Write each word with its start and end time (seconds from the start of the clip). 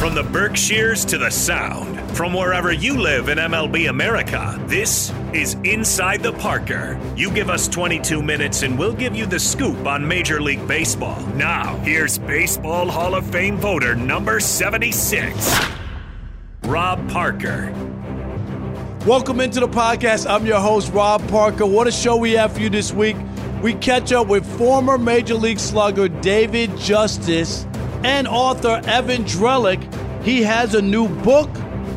From 0.00 0.14
the 0.14 0.22
Berkshires 0.22 1.04
to 1.04 1.18
the 1.18 1.28
Sound, 1.28 2.00
from 2.16 2.32
wherever 2.32 2.72
you 2.72 2.96
live 2.96 3.28
in 3.28 3.36
MLB 3.36 3.90
America, 3.90 4.58
this 4.66 5.12
is 5.34 5.58
Inside 5.62 6.22
the 6.22 6.32
Parker. 6.32 6.98
You 7.16 7.30
give 7.30 7.50
us 7.50 7.68
22 7.68 8.22
minutes 8.22 8.62
and 8.62 8.78
we'll 8.78 8.94
give 8.94 9.14
you 9.14 9.26
the 9.26 9.38
scoop 9.38 9.86
on 9.86 10.08
Major 10.08 10.40
League 10.40 10.66
Baseball. 10.66 11.20
Now, 11.34 11.76
here's 11.80 12.18
Baseball 12.18 12.88
Hall 12.88 13.14
of 13.14 13.30
Fame 13.30 13.58
voter 13.58 13.94
number 13.94 14.40
76, 14.40 15.54
Rob 16.62 17.06
Parker. 17.10 17.70
Welcome 19.04 19.40
into 19.40 19.60
the 19.60 19.68
podcast. 19.68 20.26
I'm 20.26 20.46
your 20.46 20.60
host, 20.60 20.94
Rob 20.94 21.28
Parker. 21.28 21.66
What 21.66 21.86
a 21.86 21.92
show 21.92 22.16
we 22.16 22.32
have 22.32 22.54
for 22.54 22.60
you 22.60 22.70
this 22.70 22.90
week. 22.90 23.18
We 23.62 23.74
catch 23.74 24.12
up 24.12 24.28
with 24.28 24.46
former 24.56 24.96
Major 24.96 25.34
League 25.34 25.60
slugger 25.60 26.08
David 26.08 26.74
Justice 26.78 27.66
and 28.04 28.26
author 28.28 28.80
Evan 28.86 29.24
Drellich. 29.24 29.82
He 30.24 30.42
has 30.42 30.74
a 30.74 30.82
new 30.82 31.08
book. 31.08 31.50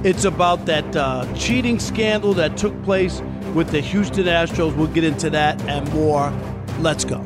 It's 0.04 0.26
about 0.26 0.66
that 0.66 0.96
uh, 0.96 1.26
cheating 1.36 1.80
scandal 1.80 2.34
that 2.36 2.58
took 2.58 2.82
place 2.84 3.22
with 3.54 3.70
the 3.70 3.80
Houston 3.82 4.26
Astros. 4.26 4.76
We'll 4.76 4.88
get 4.88 5.04
into 5.04 5.30
that 5.30 5.62
and 5.64 5.92
more. 5.94 6.32
Let's 6.80 7.06
go. 7.06 7.20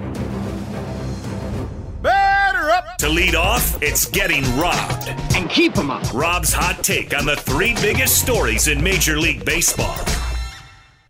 Batter 2.01 2.69
up! 2.69 2.97
To 2.99 3.09
lead 3.09 3.35
off, 3.35 3.81
it's 3.81 4.05
Getting 4.05 4.43
Robbed. 4.57 5.07
and 5.35 5.49
keep 5.49 5.73
them 5.73 5.89
up. 5.91 6.03
Rob's 6.13 6.53
hot 6.53 6.83
take 6.83 7.17
on 7.17 7.25
the 7.25 7.35
three 7.35 7.73
biggest 7.75 8.19
stories 8.21 8.67
in 8.67 8.83
Major 8.83 9.19
League 9.19 9.45
Baseball. 9.45 9.95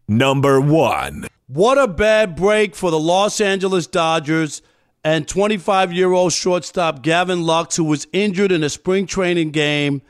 Number 0.08 0.62
one. 0.62 1.28
What 1.48 1.78
a 1.78 1.88
bad 1.88 2.36
break 2.36 2.76
for 2.76 2.92
the 2.92 3.00
Los 3.00 3.40
Angeles 3.42 3.88
Dodgers 3.88 4.62
and 5.08 5.26
25 5.26 5.94
year 5.94 6.12
old 6.12 6.34
shortstop 6.34 7.02
Gavin 7.02 7.44
Lux, 7.44 7.78
who 7.78 7.86
was 7.86 8.08
injured 8.12 8.52
in 8.52 8.62
a 8.62 8.70
spring 8.70 9.08
training 9.08 9.52
game. 9.52 10.02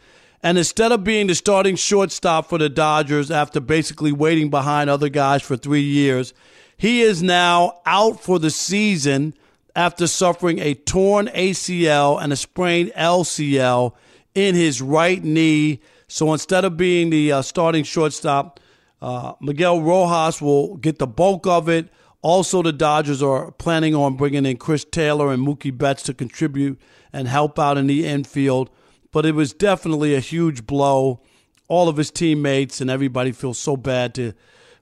And 0.41 0.58
instead 0.58 0.91
of 0.91 1.03
being 1.03 1.28
the 1.28 1.35
starting 1.35 1.75
shortstop 1.75 2.50
for 2.50 2.58
the 2.58 2.68
Dodgers 2.68 3.30
after 3.30 3.59
basically 3.59 4.12
waiting 4.12 4.50
behind 4.50 4.90
other 4.90 5.09
guys 5.09 5.44
for 5.44 5.56
three 5.56 5.84
years, 5.84 6.34
he 6.78 7.02
is 7.02 7.22
now 7.22 7.80
out 7.86 8.19
for 8.19 8.40
the 8.40 8.50
season 8.50 9.36
after 9.75 10.07
suffering 10.07 10.57
a 10.57 10.74
torn 10.74 11.28
ACL 11.28 12.19
and 12.19 12.34
a 12.34 12.36
sprained 12.36 12.91
LCL 12.97 13.94
in 14.34 14.56
his 14.56 14.81
right 14.81 15.24
knee. 15.24 15.80
So 16.07 16.34
instead 16.34 16.66
of 16.66 16.75
being 16.75 17.12
the 17.12 17.34
uh, 17.34 17.41
starting 17.44 17.84
shortstop, 17.84 18.59
uh, 19.00 19.34
Miguel 19.41 19.80
Rojas 19.80 20.41
will 20.41 20.75
get 20.78 20.97
the 20.97 21.06
bulk 21.06 21.46
of 21.46 21.69
it. 21.69 21.88
Also, 22.28 22.62
the 22.62 22.74
Dodgers 22.74 23.24
are 23.24 23.52
planning 23.54 23.96
on 23.96 24.18
bringing 24.18 24.46
in 24.46 24.58
Chris 24.58 24.84
Taylor 24.84 25.32
and 25.32 25.48
Mookie 25.48 25.76
Betts 25.76 26.04
to 26.04 26.14
contribute 26.14 26.78
and 27.14 27.26
help 27.26 27.58
out 27.58 27.78
in 27.78 27.88
the 27.88 28.06
infield. 28.06 28.70
But 29.14 29.26
it 29.26 29.34
was 29.34 29.54
definitely 29.54 30.14
a 30.14 30.20
huge 30.20 30.68
blow. 30.68 31.22
All 31.70 31.88
of 31.88 31.96
his 31.96 32.12
teammates 32.12 32.82
and 32.82 32.90
everybody 32.90 33.32
feels 33.32 33.58
so 33.58 33.78
bad 33.78 34.14
to 34.16 34.34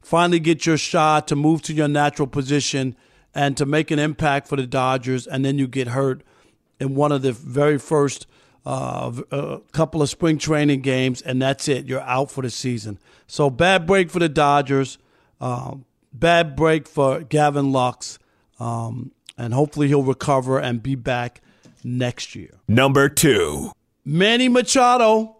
finally 0.01 0.39
get 0.39 0.65
your 0.65 0.79
shot, 0.79 1.27
to 1.27 1.35
move 1.35 1.61
to 1.61 1.73
your 1.75 1.87
natural 1.87 2.27
position, 2.27 2.95
and 3.35 3.55
to 3.57 3.65
make 3.67 3.91
an 3.91 3.99
impact 3.99 4.47
for 4.47 4.55
the 4.55 4.65
Dodgers, 4.65 5.27
and 5.27 5.45
then 5.45 5.59
you 5.59 5.67
get 5.67 5.89
hurt 5.89 6.23
in 6.79 6.95
one 6.95 7.11
of 7.11 7.21
the 7.21 7.31
very 7.31 7.77
first 7.77 8.25
uh, 8.65 9.11
uh, 9.29 9.59
couple 9.71 10.01
of 10.01 10.09
spring 10.09 10.39
training 10.39 10.81
games, 10.81 11.21
and 11.21 11.39
that's 11.43 11.67
it. 11.67 11.85
You're 11.85 12.01
out 12.01 12.31
for 12.31 12.41
the 12.41 12.49
season. 12.49 12.97
So 13.27 13.51
bad 13.51 13.85
break 13.85 14.09
for 14.09 14.17
the 14.17 14.29
Dodgers. 14.29 14.97
Um, 15.39 15.85
bad 16.19 16.55
break 16.55 16.87
for 16.87 17.21
Gavin 17.21 17.71
Lux, 17.71 18.19
um, 18.59 19.11
and 19.37 19.53
hopefully 19.53 19.87
he'll 19.87 20.03
recover 20.03 20.59
and 20.59 20.81
be 20.81 20.95
back 20.95 21.41
next 21.83 22.35
year. 22.35 22.59
Number 22.67 23.09
two. 23.09 23.71
Manny 24.03 24.49
Machado, 24.49 25.37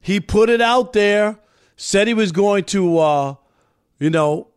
he 0.00 0.20
put 0.20 0.50
it 0.50 0.60
out 0.60 0.92
there, 0.92 1.38
said 1.76 2.08
he 2.08 2.14
was 2.14 2.32
going 2.32 2.64
to, 2.64 2.98
uh, 2.98 3.34
you 3.98 4.10
know, 4.10 4.48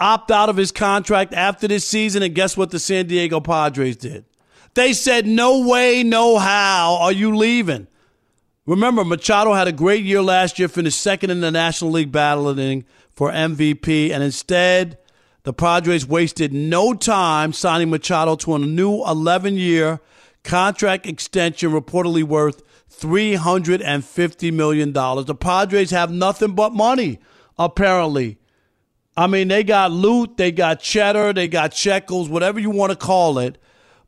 opt 0.00 0.30
out 0.30 0.48
of 0.48 0.56
his 0.56 0.72
contract 0.72 1.32
after 1.32 1.68
this 1.68 1.86
season, 1.86 2.22
and 2.22 2.34
guess 2.34 2.56
what 2.56 2.70
the 2.70 2.78
San 2.78 3.06
Diego 3.06 3.40
Padres 3.40 3.96
did? 3.96 4.24
They 4.74 4.92
said, 4.92 5.26
no 5.26 5.66
way, 5.66 6.02
no 6.02 6.38
how 6.38 6.98
are 7.00 7.12
you 7.12 7.36
leaving. 7.36 7.86
Remember, 8.66 9.04
Machado 9.04 9.54
had 9.54 9.66
a 9.66 9.72
great 9.72 10.04
year 10.04 10.20
last 10.20 10.58
year, 10.58 10.68
finished 10.68 11.00
second 11.00 11.30
in 11.30 11.40
the 11.40 11.50
National 11.50 11.90
League 11.90 12.12
battling 12.12 12.84
for 13.18 13.32
MVP, 13.32 14.12
and 14.12 14.22
instead, 14.22 14.96
the 15.42 15.52
Padres 15.52 16.06
wasted 16.06 16.52
no 16.52 16.94
time 16.94 17.52
signing 17.52 17.90
Machado 17.90 18.36
to 18.36 18.54
a 18.54 18.60
new 18.60 19.04
11 19.04 19.56
year 19.56 19.98
contract 20.44 21.04
extension, 21.04 21.72
reportedly 21.72 22.22
worth 22.22 22.62
$350 22.88 24.52
million. 24.52 24.92
The 24.92 25.34
Padres 25.34 25.90
have 25.90 26.12
nothing 26.12 26.54
but 26.54 26.72
money, 26.72 27.18
apparently. 27.58 28.38
I 29.16 29.26
mean, 29.26 29.48
they 29.48 29.64
got 29.64 29.90
loot, 29.90 30.36
they 30.36 30.52
got 30.52 30.78
cheddar, 30.78 31.32
they 31.32 31.48
got 31.48 31.74
shekels, 31.74 32.28
whatever 32.28 32.60
you 32.60 32.70
want 32.70 32.92
to 32.92 32.96
call 32.96 33.40
it. 33.40 33.58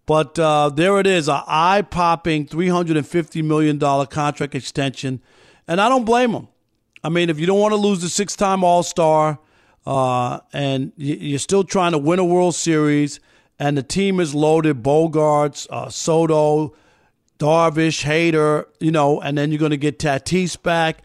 But 0.07 0.39
uh, 0.39 0.69
there 0.69 1.01
it 1.01 1.09
is, 1.09 1.27
a 1.27 1.43
eye 1.49 1.83
popping 1.83 2.47
$350 2.47 3.43
million 3.43 3.81
contract 4.07 4.55
extension. 4.55 5.21
And 5.67 5.81
I 5.81 5.89
don't 5.89 6.05
blame 6.05 6.31
them. 6.31 6.47
I 7.03 7.09
mean, 7.09 7.31
if 7.31 7.41
you 7.41 7.47
don't 7.47 7.61
want 7.61 7.73
to 7.73 7.77
lose 7.77 8.01
the 8.01 8.09
six 8.09 8.37
time 8.37 8.63
All 8.63 8.83
Star 8.83 9.39
uh, 9.87 10.41
and 10.53 10.93
you're 10.97 11.39
still 11.39 11.65
trying 11.65 11.93
to 11.93 11.99
win 11.99 12.19
a 12.19 12.25
World 12.25 12.55
Series, 12.55 13.21
and 13.59 13.77
the 13.77 13.83
team 13.83 14.21
is 14.21 14.35
loaded 14.35 14.83
Bogaerts, 14.83 15.67
uh, 15.71 15.91
Soto, 15.91 16.75
Darvish, 17.39 18.05
Hader, 18.05 18.67
you 18.79 18.91
know, 18.91 19.21
and 19.21 19.37
then 19.37 19.51
you're 19.51 19.59
going 19.59 19.71
to 19.71 19.77
get 19.77 19.99
Tatis 19.99 20.61
back. 20.61 21.03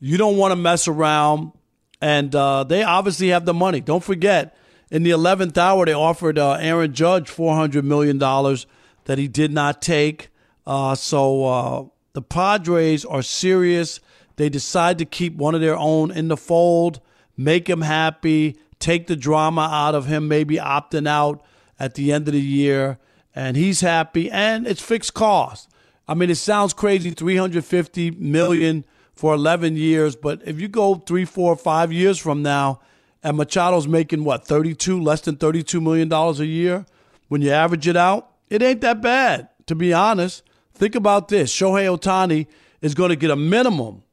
You 0.00 0.16
don't 0.16 0.36
want 0.36 0.52
to 0.52 0.56
mess 0.56 0.88
around. 0.88 1.52
And 2.00 2.34
uh, 2.34 2.64
they 2.64 2.82
obviously 2.82 3.28
have 3.28 3.44
the 3.44 3.54
money. 3.54 3.80
Don't 3.80 4.04
forget, 4.04 4.56
in 4.90 5.02
the 5.02 5.10
11th 5.10 5.56
hour, 5.58 5.84
they 5.84 5.92
offered 5.92 6.38
uh, 6.38 6.52
Aaron 6.52 6.94
Judge 6.94 7.30
$400 7.30 7.82
million 7.82 8.18
that 8.18 9.18
he 9.18 9.28
did 9.28 9.52
not 9.52 9.82
take. 9.82 10.28
Uh, 10.66 10.94
so 10.94 11.44
uh, 11.44 11.84
the 12.12 12.22
Padres 12.22 13.04
are 13.04 13.22
serious. 13.22 14.00
They 14.38 14.48
decide 14.48 14.98
to 14.98 15.04
keep 15.04 15.34
one 15.36 15.56
of 15.56 15.60
their 15.60 15.76
own 15.76 16.12
in 16.12 16.28
the 16.28 16.36
fold, 16.36 17.00
make 17.36 17.68
him 17.68 17.80
happy, 17.80 18.56
take 18.78 19.08
the 19.08 19.16
drama 19.16 19.68
out 19.70 19.96
of 19.96 20.06
him, 20.06 20.28
maybe 20.28 20.56
opting 20.56 21.08
out 21.08 21.42
at 21.78 21.94
the 21.94 22.12
end 22.12 22.28
of 22.28 22.34
the 22.34 22.40
year, 22.40 22.98
and 23.34 23.56
he's 23.56 23.80
happy. 23.80 24.30
And 24.30 24.64
it's 24.64 24.80
fixed 24.80 25.12
cost. 25.12 25.68
I 26.06 26.14
mean, 26.14 26.30
it 26.30 26.36
sounds 26.36 26.72
crazy, 26.72 27.10
350 27.10 28.12
million 28.12 28.84
for 29.12 29.34
11 29.34 29.76
years, 29.76 30.14
but 30.14 30.40
if 30.46 30.60
you 30.60 30.68
go 30.68 30.94
three, 30.94 31.24
four, 31.24 31.56
five 31.56 31.92
years 31.92 32.16
from 32.16 32.40
now, 32.40 32.80
and 33.24 33.36
Machado's 33.36 33.88
making 33.88 34.22
what 34.22 34.46
32, 34.46 35.02
less 35.02 35.20
than 35.22 35.34
32 35.34 35.80
million 35.80 36.08
dollars 36.08 36.38
a 36.38 36.46
year, 36.46 36.86
when 37.26 37.42
you 37.42 37.50
average 37.50 37.88
it 37.88 37.96
out, 37.96 38.30
it 38.48 38.62
ain't 38.62 38.82
that 38.82 39.02
bad. 39.02 39.48
To 39.66 39.74
be 39.74 39.92
honest, 39.92 40.44
think 40.72 40.94
about 40.94 41.26
this: 41.26 41.52
Shohei 41.52 41.98
Ohtani 41.98 42.46
is 42.80 42.94
going 42.94 43.10
to 43.10 43.16
get 43.16 43.32
a 43.32 43.36
minimum, 43.36 44.04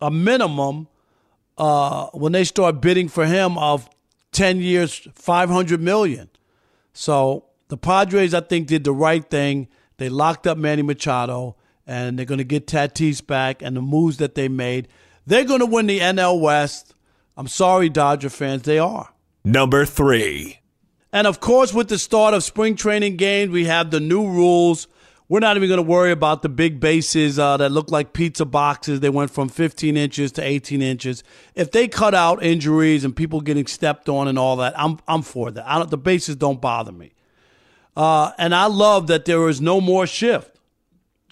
a 0.00 0.10
minimum, 0.10 0.88
uh, 1.58 2.06
when 2.12 2.32
they 2.32 2.44
start 2.44 2.80
bidding 2.80 3.08
for 3.08 3.26
him 3.26 3.56
of 3.58 3.88
10 4.32 4.60
years, 4.60 5.08
500 5.14 5.80
million. 5.80 6.28
So 6.92 7.46
the 7.68 7.76
Padres, 7.76 8.34
I 8.34 8.40
think, 8.40 8.68
did 8.68 8.84
the 8.84 8.92
right 8.92 9.28
thing. 9.28 9.68
They 9.98 10.08
locked 10.08 10.46
up 10.46 10.58
Manny 10.58 10.82
Machado 10.82 11.56
and 11.86 12.18
they're 12.18 12.26
going 12.26 12.38
to 12.38 12.44
get 12.44 12.66
Tatis 12.66 13.26
back 13.26 13.62
and 13.62 13.76
the 13.76 13.82
moves 13.82 14.18
that 14.18 14.34
they 14.34 14.48
made. 14.48 14.88
They're 15.26 15.44
going 15.44 15.60
to 15.60 15.66
win 15.66 15.86
the 15.86 16.00
NL 16.00 16.40
West. 16.40 16.94
I'm 17.36 17.48
sorry, 17.48 17.88
Dodger 17.88 18.30
fans, 18.30 18.62
they 18.62 18.78
are. 18.78 19.12
Number 19.44 19.84
three. 19.84 20.60
And 21.12 21.26
of 21.26 21.40
course, 21.40 21.72
with 21.72 21.88
the 21.88 21.98
start 21.98 22.34
of 22.34 22.44
spring 22.44 22.76
training 22.76 23.16
games, 23.16 23.50
we 23.50 23.64
have 23.64 23.90
the 23.90 24.00
new 24.00 24.26
rules. 24.26 24.86
We're 25.28 25.40
not 25.40 25.56
even 25.56 25.68
going 25.68 25.78
to 25.78 25.82
worry 25.82 26.12
about 26.12 26.42
the 26.42 26.48
big 26.48 26.78
bases 26.78 27.36
uh, 27.36 27.56
that 27.56 27.72
look 27.72 27.90
like 27.90 28.12
pizza 28.12 28.44
boxes. 28.44 29.00
They 29.00 29.10
went 29.10 29.32
from 29.32 29.48
15 29.48 29.96
inches 29.96 30.30
to 30.32 30.42
18 30.42 30.80
inches. 30.80 31.24
If 31.56 31.72
they 31.72 31.88
cut 31.88 32.14
out 32.14 32.44
injuries 32.44 33.04
and 33.04 33.14
people 33.14 33.40
getting 33.40 33.66
stepped 33.66 34.08
on 34.08 34.28
and 34.28 34.38
all 34.38 34.56
that, 34.56 34.78
I'm 34.78 35.00
I'm 35.08 35.22
for 35.22 35.50
that. 35.50 35.90
the 35.90 35.98
bases 35.98 36.36
don't 36.36 36.60
bother 36.60 36.92
me. 36.92 37.12
Uh, 37.96 38.32
and 38.38 38.54
I 38.54 38.66
love 38.66 39.08
that 39.08 39.24
there 39.24 39.48
is 39.48 39.60
no 39.60 39.80
more 39.80 40.06
shift. 40.06 40.60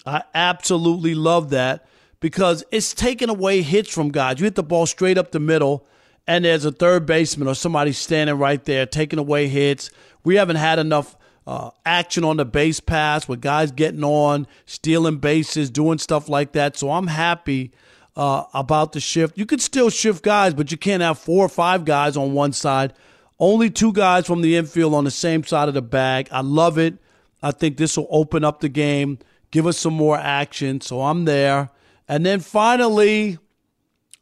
I 0.05 0.23
absolutely 0.33 1.15
love 1.15 1.51
that 1.51 1.87
because 2.19 2.63
it's 2.71 2.93
taking 2.93 3.29
away 3.29 3.61
hits 3.61 3.89
from 3.89 4.09
guys. 4.09 4.39
You 4.39 4.45
hit 4.45 4.55
the 4.55 4.63
ball 4.63 4.87
straight 4.87 5.17
up 5.17 5.31
the 5.31 5.39
middle, 5.39 5.87
and 6.27 6.43
there's 6.43 6.65
a 6.65 6.71
third 6.71 7.05
baseman 7.05 7.47
or 7.47 7.55
somebody 7.55 7.93
standing 7.93 8.37
right 8.37 8.63
there 8.65 8.85
taking 8.85 9.19
away 9.19 9.47
hits. 9.47 9.89
We 10.23 10.35
haven't 10.35 10.57
had 10.57 10.79
enough 10.79 11.15
uh, 11.47 11.71
action 11.85 12.23
on 12.23 12.37
the 12.37 12.45
base 12.45 12.79
pass 12.79 13.27
with 13.27 13.41
guys 13.41 13.71
getting 13.71 14.03
on, 14.03 14.47
stealing 14.65 15.17
bases, 15.17 15.69
doing 15.69 15.97
stuff 15.97 16.27
like 16.29 16.53
that. 16.53 16.77
So 16.77 16.91
I'm 16.91 17.07
happy 17.07 17.71
uh, 18.15 18.43
about 18.53 18.93
the 18.93 18.99
shift. 18.99 19.37
You 19.37 19.45
could 19.45 19.61
still 19.61 19.89
shift 19.89 20.23
guys, 20.23 20.53
but 20.53 20.71
you 20.71 20.77
can't 20.77 21.03
have 21.03 21.19
four 21.19 21.45
or 21.45 21.49
five 21.49 21.85
guys 21.85 22.17
on 22.17 22.33
one 22.33 22.53
side. 22.53 22.93
Only 23.39 23.69
two 23.69 23.91
guys 23.93 24.25
from 24.25 24.41
the 24.41 24.55
infield 24.55 24.93
on 24.93 25.03
the 25.03 25.11
same 25.11 25.43
side 25.43 25.67
of 25.67 25.73
the 25.73 25.81
bag. 25.81 26.29
I 26.31 26.41
love 26.41 26.77
it. 26.77 26.97
I 27.43 27.51
think 27.51 27.77
this 27.77 27.97
will 27.97 28.07
open 28.09 28.43
up 28.43 28.61
the 28.61 28.69
game 28.69 29.19
give 29.55 29.65
us 29.65 29.77
some 29.77 29.93
more 29.93 30.17
action. 30.17 30.81
So 30.81 31.01
I'm 31.01 31.23
there. 31.23 31.69
And 32.09 32.25
then 32.25 32.41
finally, 32.41 33.39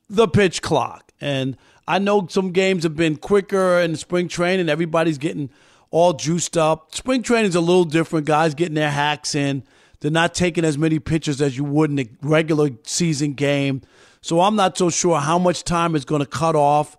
the 0.07 0.27
pitch 0.27 0.61
clock. 0.61 1.11
And 1.19 1.57
I 1.87 1.97
know 1.97 2.27
some 2.27 2.51
games 2.51 2.83
have 2.83 2.95
been 2.95 3.17
quicker 3.17 3.79
in 3.79 3.95
spring 3.95 4.27
training. 4.27 4.69
Everybody's 4.69 5.17
getting 5.17 5.49
all 5.93 6.13
juiced 6.13 6.57
up. 6.57 6.93
Spring 6.95 7.21
training 7.21 7.49
is 7.49 7.55
a 7.55 7.61
little 7.61 7.85
different. 7.85 8.25
Guys 8.25 8.55
getting 8.55 8.73
their 8.73 8.89
hacks 8.89 9.35
in. 9.35 9.63
They're 9.99 10.09
not 10.09 10.33
taking 10.33 10.65
as 10.65 10.75
many 10.75 10.97
pitches 10.97 11.39
as 11.39 11.55
you 11.55 11.63
would 11.63 11.91
in 11.91 11.99
a 11.99 12.09
regular 12.23 12.71
season 12.83 13.33
game. 13.33 13.83
So 14.19 14.41
I'm 14.41 14.55
not 14.55 14.75
so 14.75 14.89
sure 14.89 15.19
how 15.19 15.37
much 15.37 15.63
time 15.63 15.95
is 15.95 16.03
going 16.03 16.21
to 16.21 16.25
cut 16.25 16.55
off 16.55 16.97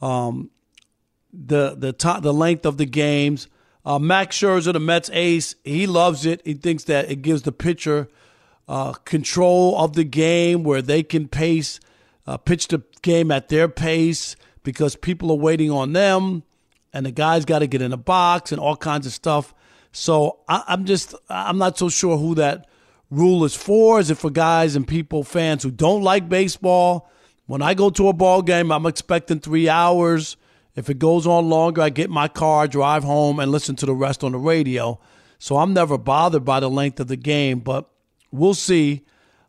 um, 0.00 0.50
the 1.32 1.74
the 1.74 2.20
the 2.22 2.32
length 2.32 2.64
of 2.64 2.76
the 2.76 2.86
games. 2.86 3.48
Uh, 3.84 3.98
Max 3.98 4.38
Scherzer, 4.38 4.72
the 4.72 4.80
Mets 4.80 5.10
ace, 5.12 5.56
he 5.64 5.88
loves 5.88 6.24
it. 6.24 6.40
He 6.44 6.54
thinks 6.54 6.84
that 6.84 7.10
it 7.10 7.22
gives 7.22 7.42
the 7.42 7.52
pitcher 7.52 8.08
uh, 8.68 8.92
control 8.92 9.76
of 9.78 9.94
the 9.94 10.04
game 10.04 10.62
where 10.62 10.82
they 10.82 11.02
can 11.02 11.26
pace, 11.26 11.80
uh, 12.28 12.36
pitch 12.36 12.68
the 12.68 12.82
game 13.02 13.32
at 13.32 13.48
their 13.48 13.68
pace 13.68 14.36
because 14.62 14.94
people 14.94 15.32
are 15.32 15.36
waiting 15.36 15.70
on 15.70 15.92
them, 15.94 16.44
and 16.92 17.06
the 17.06 17.10
guys 17.10 17.44
got 17.44 17.60
to 17.60 17.66
get 17.66 17.82
in 17.82 17.92
a 17.92 17.96
box 17.96 18.52
and 18.52 18.60
all 18.60 18.76
kinds 18.76 19.06
of 19.06 19.12
stuff. 19.12 19.54
So 19.92 20.40
I, 20.48 20.62
I'm 20.68 20.84
just, 20.84 21.14
I'm 21.28 21.58
not 21.58 21.78
so 21.78 21.88
sure 21.88 22.16
who 22.18 22.34
that 22.36 22.66
rule 23.10 23.44
is 23.44 23.54
for. 23.54 24.00
Is 24.00 24.10
it 24.10 24.18
for 24.18 24.30
guys 24.30 24.76
and 24.76 24.86
people, 24.86 25.24
fans 25.24 25.62
who 25.62 25.70
don't 25.70 26.02
like 26.02 26.28
baseball? 26.28 27.10
When 27.46 27.62
I 27.62 27.74
go 27.74 27.90
to 27.90 28.08
a 28.08 28.12
ball 28.12 28.42
game, 28.42 28.72
I'm 28.72 28.86
expecting 28.86 29.40
three 29.40 29.68
hours. 29.68 30.36
If 30.74 30.90
it 30.90 30.98
goes 30.98 31.26
on 31.26 31.48
longer, 31.48 31.80
I 31.80 31.90
get 31.90 32.10
my 32.10 32.28
car, 32.28 32.68
drive 32.68 33.04
home, 33.04 33.38
and 33.38 33.50
listen 33.50 33.76
to 33.76 33.86
the 33.86 33.94
rest 33.94 34.24
on 34.24 34.32
the 34.32 34.38
radio. 34.38 35.00
So 35.38 35.56
I'm 35.56 35.72
never 35.72 35.96
bothered 35.96 36.44
by 36.44 36.60
the 36.60 36.68
length 36.68 37.00
of 37.00 37.08
the 37.08 37.16
game, 37.16 37.60
but 37.60 37.88
we'll 38.30 38.54
see. 38.54 39.06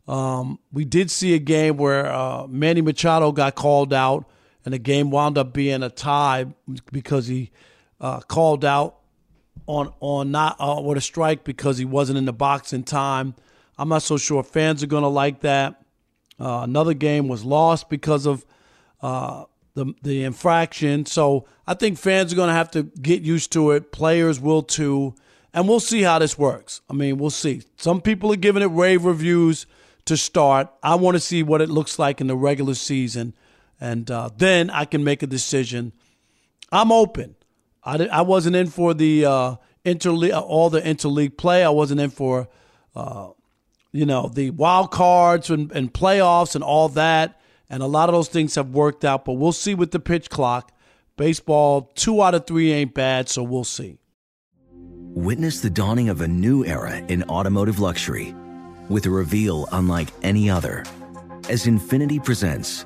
Um, 0.07 0.59
we 0.71 0.85
did 0.85 1.11
see 1.11 1.33
a 1.33 1.39
game 1.39 1.75
where 1.75 2.05
uh, 2.05 2.47
Manny 2.47 2.81
Machado 2.81 3.31
got 3.31 3.55
called 3.55 3.93
out, 3.93 4.29
and 4.67 4.73
the 4.73 4.79
game 4.79 5.11
wound 5.11 5.37
up 5.37 5.53
being 5.53 5.81
a 5.81 5.89
tie 5.89 6.45
because 6.91 7.27
he 7.27 7.51
uh, 8.01 8.19
called 8.19 8.65
out 8.65 8.97
on 9.65 9.93
on 10.01 10.29
not 10.29 10.57
uh, 10.59 10.81
with 10.81 10.97
a 10.97 11.01
strike 11.01 11.45
because 11.45 11.77
he 11.77 11.85
wasn't 11.85 12.17
in 12.17 12.25
the 12.25 12.33
box 12.33 12.73
in 12.73 12.83
time. 12.83 13.33
I'm 13.77 13.87
not 13.87 14.01
so 14.01 14.17
sure 14.17 14.43
fans 14.43 14.83
are 14.83 14.87
going 14.87 15.03
to 15.03 15.07
like 15.07 15.39
that. 15.39 15.85
Uh, 16.37 16.63
another 16.63 16.93
game 16.93 17.29
was 17.29 17.45
lost 17.45 17.87
because 17.87 18.25
of 18.25 18.45
uh, 19.01 19.45
the 19.73 19.93
the 20.01 20.25
infraction. 20.25 21.05
So 21.05 21.45
I 21.65 21.73
think 21.73 21.97
fans 21.97 22.33
are 22.33 22.35
going 22.35 22.49
to 22.49 22.53
have 22.53 22.71
to 22.71 22.83
get 22.83 23.21
used 23.21 23.53
to 23.53 23.71
it. 23.71 23.93
Players 23.93 24.37
will 24.37 24.63
too, 24.63 25.15
and 25.53 25.65
we'll 25.69 25.79
see 25.79 26.01
how 26.01 26.19
this 26.19 26.37
works. 26.37 26.81
I 26.89 26.93
mean, 26.93 27.19
we'll 27.19 27.29
see. 27.29 27.61
Some 27.77 28.01
people 28.01 28.33
are 28.33 28.35
giving 28.35 28.63
it 28.63 28.65
rave 28.65 29.05
reviews 29.05 29.65
to 30.03 30.17
start. 30.17 30.67
I 30.83 30.95
want 30.95 31.15
to 31.15 31.21
see 31.21 31.41
what 31.41 31.61
it 31.61 31.69
looks 31.69 31.97
like 31.97 32.19
in 32.19 32.27
the 32.27 32.35
regular 32.35 32.73
season, 32.73 33.33
and 33.79 34.09
uh, 34.09 34.29
then 34.35 34.69
I 34.69 34.85
can 34.85 35.03
make 35.03 35.23
a 35.23 35.27
decision. 35.27 35.93
I'm 36.71 36.91
open. 36.91 37.35
I, 37.83 38.07
I 38.07 38.21
wasn't 38.21 38.55
in 38.55 38.67
for 38.67 38.93
the 38.93 39.25
uh, 39.25 39.55
interleague, 39.85 40.39
all 40.39 40.69
the 40.69 40.81
interleague 40.81 41.37
play. 41.37 41.63
I 41.63 41.69
wasn't 41.69 42.01
in 42.01 42.09
for, 42.09 42.47
uh, 42.95 43.29
you 43.91 44.05
know, 44.05 44.27
the 44.27 44.49
wild 44.51 44.91
cards 44.91 45.49
and, 45.49 45.71
and 45.71 45.93
playoffs 45.93 46.55
and 46.55 46.63
all 46.63 46.89
that. 46.89 47.39
And 47.69 47.83
a 47.83 47.87
lot 47.87 48.09
of 48.09 48.13
those 48.15 48.29
things 48.29 48.55
have 48.55 48.69
worked 48.69 49.03
out, 49.03 49.25
but 49.25 49.33
we'll 49.33 49.51
see 49.51 49.75
with 49.75 49.91
the 49.91 49.99
pitch 49.99 50.29
clock. 50.29 50.71
Baseball, 51.17 51.91
two 51.95 52.21
out 52.21 52.35
of 52.35 52.45
three 52.45 52.71
ain't 52.71 52.93
bad, 52.93 53.27
so 53.27 53.43
we'll 53.43 53.63
see. 53.63 53.97
Witness 55.13 55.61
the 55.61 55.69
dawning 55.69 56.09
of 56.09 56.21
a 56.21 56.27
new 56.27 56.63
era 56.63 56.97
in 57.07 57.23
automotive 57.23 57.79
luxury 57.79 58.35
with 58.87 59.05
a 59.05 59.09
reveal 59.09 59.67
unlike 59.71 60.09
any 60.21 60.49
other 60.49 60.85
as 61.49 61.65
Infiniti 61.65 62.23
presents 62.23 62.85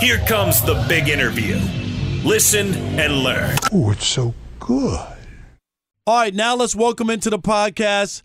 Here 0.00 0.18
comes 0.26 0.60
the 0.62 0.84
big 0.88 1.08
interview. 1.08 1.60
Listen 2.24 2.74
and 2.98 3.18
learn. 3.22 3.56
Oh, 3.72 3.92
it's 3.92 4.06
so 4.06 4.34
good. 4.58 4.98
All 6.04 6.18
right, 6.18 6.34
now 6.34 6.56
let's 6.56 6.74
welcome 6.74 7.10
into 7.10 7.30
the 7.30 7.38
podcast 7.38 8.22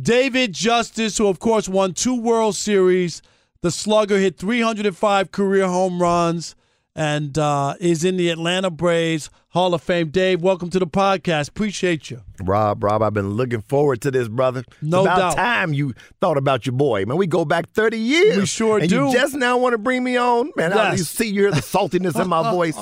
David 0.00 0.54
Justice, 0.54 1.18
who, 1.18 1.26
of 1.26 1.38
course, 1.40 1.68
won 1.68 1.92
two 1.92 2.18
World 2.18 2.56
Series. 2.56 3.20
The 3.60 3.70
slugger 3.70 4.18
hit 4.18 4.38
305 4.38 5.30
career 5.30 5.66
home 5.66 6.00
runs 6.00 6.56
and 6.96 7.36
uh, 7.36 7.74
is 7.78 8.04
in 8.04 8.16
the 8.16 8.30
Atlanta 8.30 8.70
Braves 8.70 9.28
Hall 9.50 9.74
of 9.74 9.82
Fame. 9.82 10.08
Dave, 10.08 10.40
welcome 10.40 10.70
to 10.70 10.78
the 10.78 10.86
podcast. 10.86 11.50
Appreciate 11.50 12.10
you. 12.10 12.22
Rob, 12.42 12.82
Rob, 12.82 13.02
I've 13.02 13.12
been 13.12 13.34
looking 13.34 13.60
forward 13.60 14.00
to 14.00 14.10
this, 14.10 14.28
brother. 14.28 14.64
No 14.80 15.00
it's 15.00 15.06
about 15.06 15.18
doubt. 15.18 15.36
time 15.36 15.74
you 15.74 15.92
thought 16.22 16.38
about 16.38 16.64
your 16.64 16.72
boy. 16.72 17.04
Man, 17.04 17.18
we 17.18 17.26
go 17.26 17.44
back 17.44 17.68
30 17.68 17.98
years. 17.98 18.38
We 18.38 18.46
sure 18.46 18.78
and 18.78 18.88
do. 18.88 19.06
you 19.06 19.12
just 19.12 19.34
now 19.34 19.58
want 19.58 19.74
to 19.74 19.78
bring 19.78 20.02
me 20.02 20.16
on? 20.16 20.50
Man, 20.56 20.72
I 20.72 20.92
you 20.92 20.98
see 20.98 21.26
you 21.26 21.42
hear 21.42 21.50
the 21.50 21.60
saltiness 21.60 22.20
in 22.20 22.28
my 22.28 22.50
voice. 22.50 22.78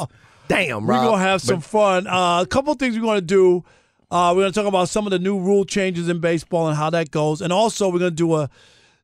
Damn, 0.47 0.87
right. 0.87 0.99
We're 0.99 1.07
going 1.07 1.19
to 1.19 1.25
have 1.25 1.43
some 1.43 1.57
But 1.57 1.65
fun. 1.65 2.07
Uh, 2.07 2.43
a 2.43 2.47
couple 2.47 2.73
of 2.73 2.79
things 2.79 2.95
we're 2.95 3.03
going 3.03 3.21
to 3.21 3.27
do. 3.27 3.65
Uh, 4.13 4.33
we're 4.37 4.43
going 4.43 4.53
to 4.53 4.61
talk 4.61 4.69
about 4.69 4.89
some 4.89 5.07
of 5.09 5.11
the 5.11 5.19
new 5.19 5.41
rule 5.41 5.65
changes 5.65 6.09
in 6.09 6.21
baseball 6.21 6.69
and 6.69 6.77
how 6.77 6.89
that 6.91 7.11
goes. 7.11 7.41
And 7.41 7.53
also, 7.53 7.89
we're 7.89 7.99
going 7.99 8.13
to 8.13 8.17
do 8.17 8.35
a 8.37 8.49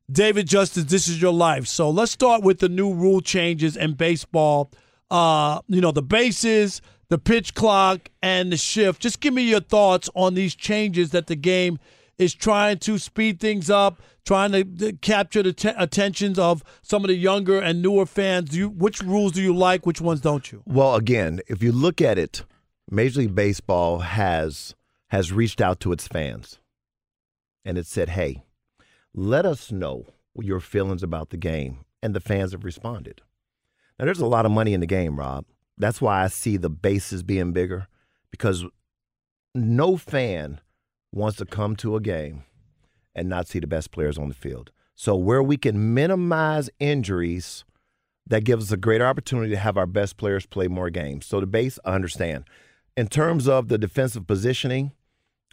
David 0.09 0.47
Justice, 0.47 0.85
This 0.85 1.09
Is 1.09 1.21
Your 1.21 1.33
Life. 1.33 1.67
So 1.67 1.89
let's 1.89 2.13
start 2.13 2.43
with 2.43 2.59
the 2.59 2.69
new 2.69 2.93
rule 2.93 3.19
changes 3.19 3.75
in 3.75 3.95
baseball. 3.95 4.71
Uh, 5.11 5.61
you 5.67 5.81
know, 5.81 5.91
the 5.91 6.01
bases, 6.01 6.81
the 7.09 7.19
pitch 7.19 7.53
clock, 7.53 8.09
and 8.23 8.51
the 8.51 8.57
shift. 8.57 9.01
Just 9.01 9.19
give 9.19 9.33
me 9.33 9.43
your 9.43 9.59
thoughts 9.59 10.09
on 10.15 10.33
these 10.33 10.55
changes 10.55 11.11
that 11.11 11.27
the 11.27 11.35
game 11.35 11.77
is 12.17 12.33
trying 12.33 12.77
to 12.77 12.97
speed 12.97 13.39
things 13.39 13.69
up, 13.69 14.01
trying 14.25 14.51
to, 14.53 14.63
to 14.63 14.93
capture 14.93 15.43
the 15.43 15.51
te- 15.51 15.73
attentions 15.77 16.39
of 16.39 16.63
some 16.81 17.03
of 17.03 17.09
the 17.09 17.15
younger 17.15 17.59
and 17.59 17.81
newer 17.81 18.05
fans. 18.05 18.51
Do 18.51 18.57
you, 18.57 18.69
which 18.69 19.01
rules 19.01 19.33
do 19.33 19.41
you 19.41 19.53
like? 19.53 19.85
Which 19.85 19.99
ones 19.99 20.21
don't 20.21 20.51
you? 20.51 20.63
Well, 20.65 20.95
again, 20.95 21.41
if 21.47 21.61
you 21.61 21.71
look 21.71 21.99
at 22.01 22.17
it, 22.17 22.43
Major 22.89 23.21
League 23.21 23.35
Baseball 23.35 23.99
has 23.99 24.75
has 25.09 25.31
reached 25.31 25.59
out 25.59 25.81
to 25.81 25.91
its 25.91 26.07
fans 26.07 26.59
and 27.65 27.77
it 27.77 27.85
said, 27.85 28.09
"Hey, 28.09 28.43
let 29.13 29.45
us 29.45 29.71
know 29.71 30.05
your 30.39 30.59
feelings 30.59 31.03
about 31.03 31.29
the 31.29 31.37
game." 31.37 31.85
And 32.03 32.15
the 32.15 32.19
fans 32.19 32.51
have 32.51 32.63
responded. 32.63 33.21
Now, 34.01 34.05
there's 34.05 34.19
a 34.19 34.25
lot 34.25 34.47
of 34.47 34.51
money 34.51 34.73
in 34.73 34.79
the 34.79 34.87
game, 34.87 35.19
Rob. 35.19 35.45
That's 35.77 36.01
why 36.01 36.23
I 36.23 36.27
see 36.27 36.57
the 36.57 36.71
bases 36.71 37.21
being 37.21 37.51
bigger 37.51 37.87
because 38.31 38.65
no 39.53 39.95
fan 39.95 40.59
wants 41.11 41.37
to 41.37 41.45
come 41.45 41.75
to 41.75 41.95
a 41.95 42.01
game 42.01 42.43
and 43.13 43.29
not 43.29 43.47
see 43.47 43.59
the 43.59 43.67
best 43.67 43.91
players 43.91 44.17
on 44.17 44.27
the 44.27 44.33
field. 44.33 44.71
So, 44.95 45.15
where 45.15 45.43
we 45.43 45.55
can 45.55 45.93
minimize 45.93 46.67
injuries, 46.79 47.63
that 48.25 48.43
gives 48.43 48.65
us 48.65 48.71
a 48.71 48.77
greater 48.77 49.05
opportunity 49.05 49.51
to 49.51 49.57
have 49.57 49.77
our 49.77 49.85
best 49.85 50.17
players 50.17 50.47
play 50.47 50.67
more 50.67 50.89
games. 50.89 51.27
So, 51.27 51.39
the 51.39 51.45
base, 51.45 51.77
I 51.85 51.93
understand. 51.93 52.45
In 52.97 53.07
terms 53.07 53.47
of 53.47 53.67
the 53.67 53.77
defensive 53.77 54.25
positioning, 54.25 54.93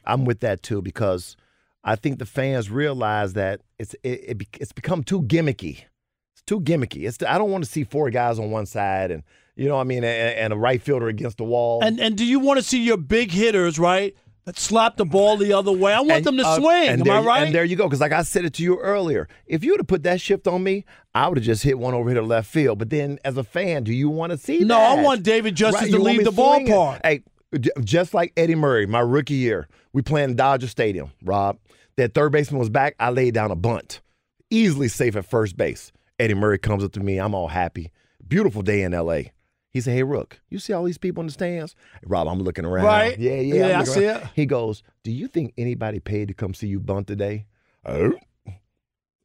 I'm 0.07 0.25
with 0.25 0.41
that 0.41 0.63
too 0.63 0.81
because 0.81 1.37
I 1.85 1.97
think 1.97 2.19
the 2.19 2.25
fans 2.25 2.71
realize 2.71 3.35
that 3.35 3.61
it's 3.79 3.95
it, 4.03 4.41
it, 4.41 4.43
it's 4.59 4.73
become 4.73 5.05
too 5.05 5.21
gimmicky. 5.21 5.85
Too 6.49 6.61
gimmicky. 6.61 7.07
It's 7.07 7.23
I 7.23 7.37
don't 7.39 7.51
want 7.51 7.63
to 7.65 7.71
see 7.71 7.85
four 7.85 8.09
guys 8.11 8.39
on 8.39 8.51
one 8.51 8.65
side 8.67 9.11
and 9.11 9.23
you 9.55 9.69
know 9.69 9.75
what 9.75 9.83
I 9.83 9.85
mean 9.85 10.03
and, 10.03 10.39
and 10.39 10.53
a 10.53 10.57
right 10.57 10.81
fielder 10.81 11.09
against 11.09 11.37
the 11.37 11.45
wall. 11.45 11.83
And 11.85 12.01
and 12.01 12.17
do 12.17 12.25
you 12.25 12.41
want 12.41 12.59
to 12.59 12.63
see 12.65 12.83
your 12.83 12.97
big 12.97 13.31
hitters, 13.31 13.79
right? 13.79 14.17
That 14.47 14.59
slap 14.59 14.97
the 14.97 15.05
ball 15.05 15.37
the 15.37 15.53
other 15.53 15.73
way. 15.73 15.93
I 15.93 15.99
want 16.01 16.11
And, 16.13 16.25
them 16.25 16.37
to 16.39 16.47
uh, 16.47 16.57
swing. 16.57 16.89
and 16.89 17.01
Am 17.03 17.05
there, 17.05 17.17
I 17.19 17.23
right? 17.23 17.43
And 17.45 17.55
there 17.55 17.65
you 17.65 17.77
go. 17.77 17.85
Because 17.85 18.01
like 18.01 18.13
I 18.13 18.23
said 18.23 18.47
it 18.47 18.55
to 18.55 18.63
you 18.63 18.79
earlier, 18.81 19.29
if 19.47 19.63
you 19.63 19.73
would 19.73 19.81
have 19.81 19.87
put 19.89 20.05
that 20.05 20.23
shift 20.23 20.47
on 20.49 20.63
me, 20.65 20.87
I 21.15 21.29
would 21.29 21.37
have 21.37 21.45
just 21.45 21.63
hit 21.63 21.79
one 21.79 21.93
over 21.93 22.09
here 22.09 22.19
to 22.19 22.25
left 22.27 22.49
field. 22.49 22.79
But 22.79 22.89
then, 22.89 23.19
as 23.27 23.37
a 23.37 23.45
fan, 23.45 23.85
do 23.85 23.93
you 23.93 24.09
want 24.09 24.33
to 24.33 24.39
see 24.39 24.61
No, 24.61 24.69
that? 24.69 24.99
I 24.99 25.03
want 25.03 25.23
David 25.23 25.55
Justice 25.55 25.83
Right, 25.83 25.91
to 25.91 25.99
you 25.99 26.03
leave 26.03 26.25
the 26.25 26.33
swinging. 26.33 26.69
ballpark. 26.69 27.01
Hey, 27.05 27.25
just 27.85 28.15
like 28.15 28.33
Eddie 28.39 28.55
Murray, 28.55 28.87
my 28.87 29.01
rookie 29.01 29.35
year, 29.35 29.69
we 29.93 30.01
playing 30.01 30.37
Dodger 30.37 30.67
Stadium. 30.69 31.11
Rob, 31.23 31.59
that 31.97 32.15
third 32.15 32.33
baseman 32.33 32.59
was 32.59 32.71
back. 32.71 32.95
I 32.99 33.11
laid 33.11 33.35
down 33.35 33.51
a 33.51 33.55
bunt, 33.57 34.01
easily 34.49 34.89
safe 34.89 35.15
at 35.15 35.27
first 35.27 35.59
base. 35.59 35.93
Eddie 36.19 36.35
Murray 36.35 36.59
comes 36.59 36.83
up 36.85 36.93
to 36.93 37.01
me. 37.01 37.19
I'm 37.19 37.35
all 37.35 37.49
happy. 37.49 37.93
Beautiful 38.27 38.63
day 38.63 38.83
in 38.83 38.93
L.A. 38.95 39.33
He 39.71 39.81
said, 39.81 39.95
"Hey, 39.95 40.03
Rook, 40.03 40.41
you 40.49 40.59
see 40.59 40.73
all 40.73 40.85
these 40.85 40.99
people 40.99 41.21
in 41.21 41.27
the 41.27 41.33
stands? 41.33 41.77
Rob, 42.05 42.27
I'm 42.27 42.41
looking 42.41 42.65
around. 42.65 42.87
Right. 42.87 43.19
Yeah, 43.19 43.35
yeah. 43.35 43.69
Yeah, 43.69 43.81
I 43.81 43.85
see 43.85 44.07
around. 44.07 44.23
it. 44.23 44.29
He 44.35 44.47
goes, 44.47 44.83
"Do 45.05 45.13
you 45.13 45.29
think 45.29 45.53
anybody 45.57 46.01
paid 46.01 46.29
to 46.29 46.35
come 46.35 46.55
see 46.55 46.67
you 46.67 46.81
bunt 46.81 47.07
today?" 47.07 47.47
Oh. 47.85 48.15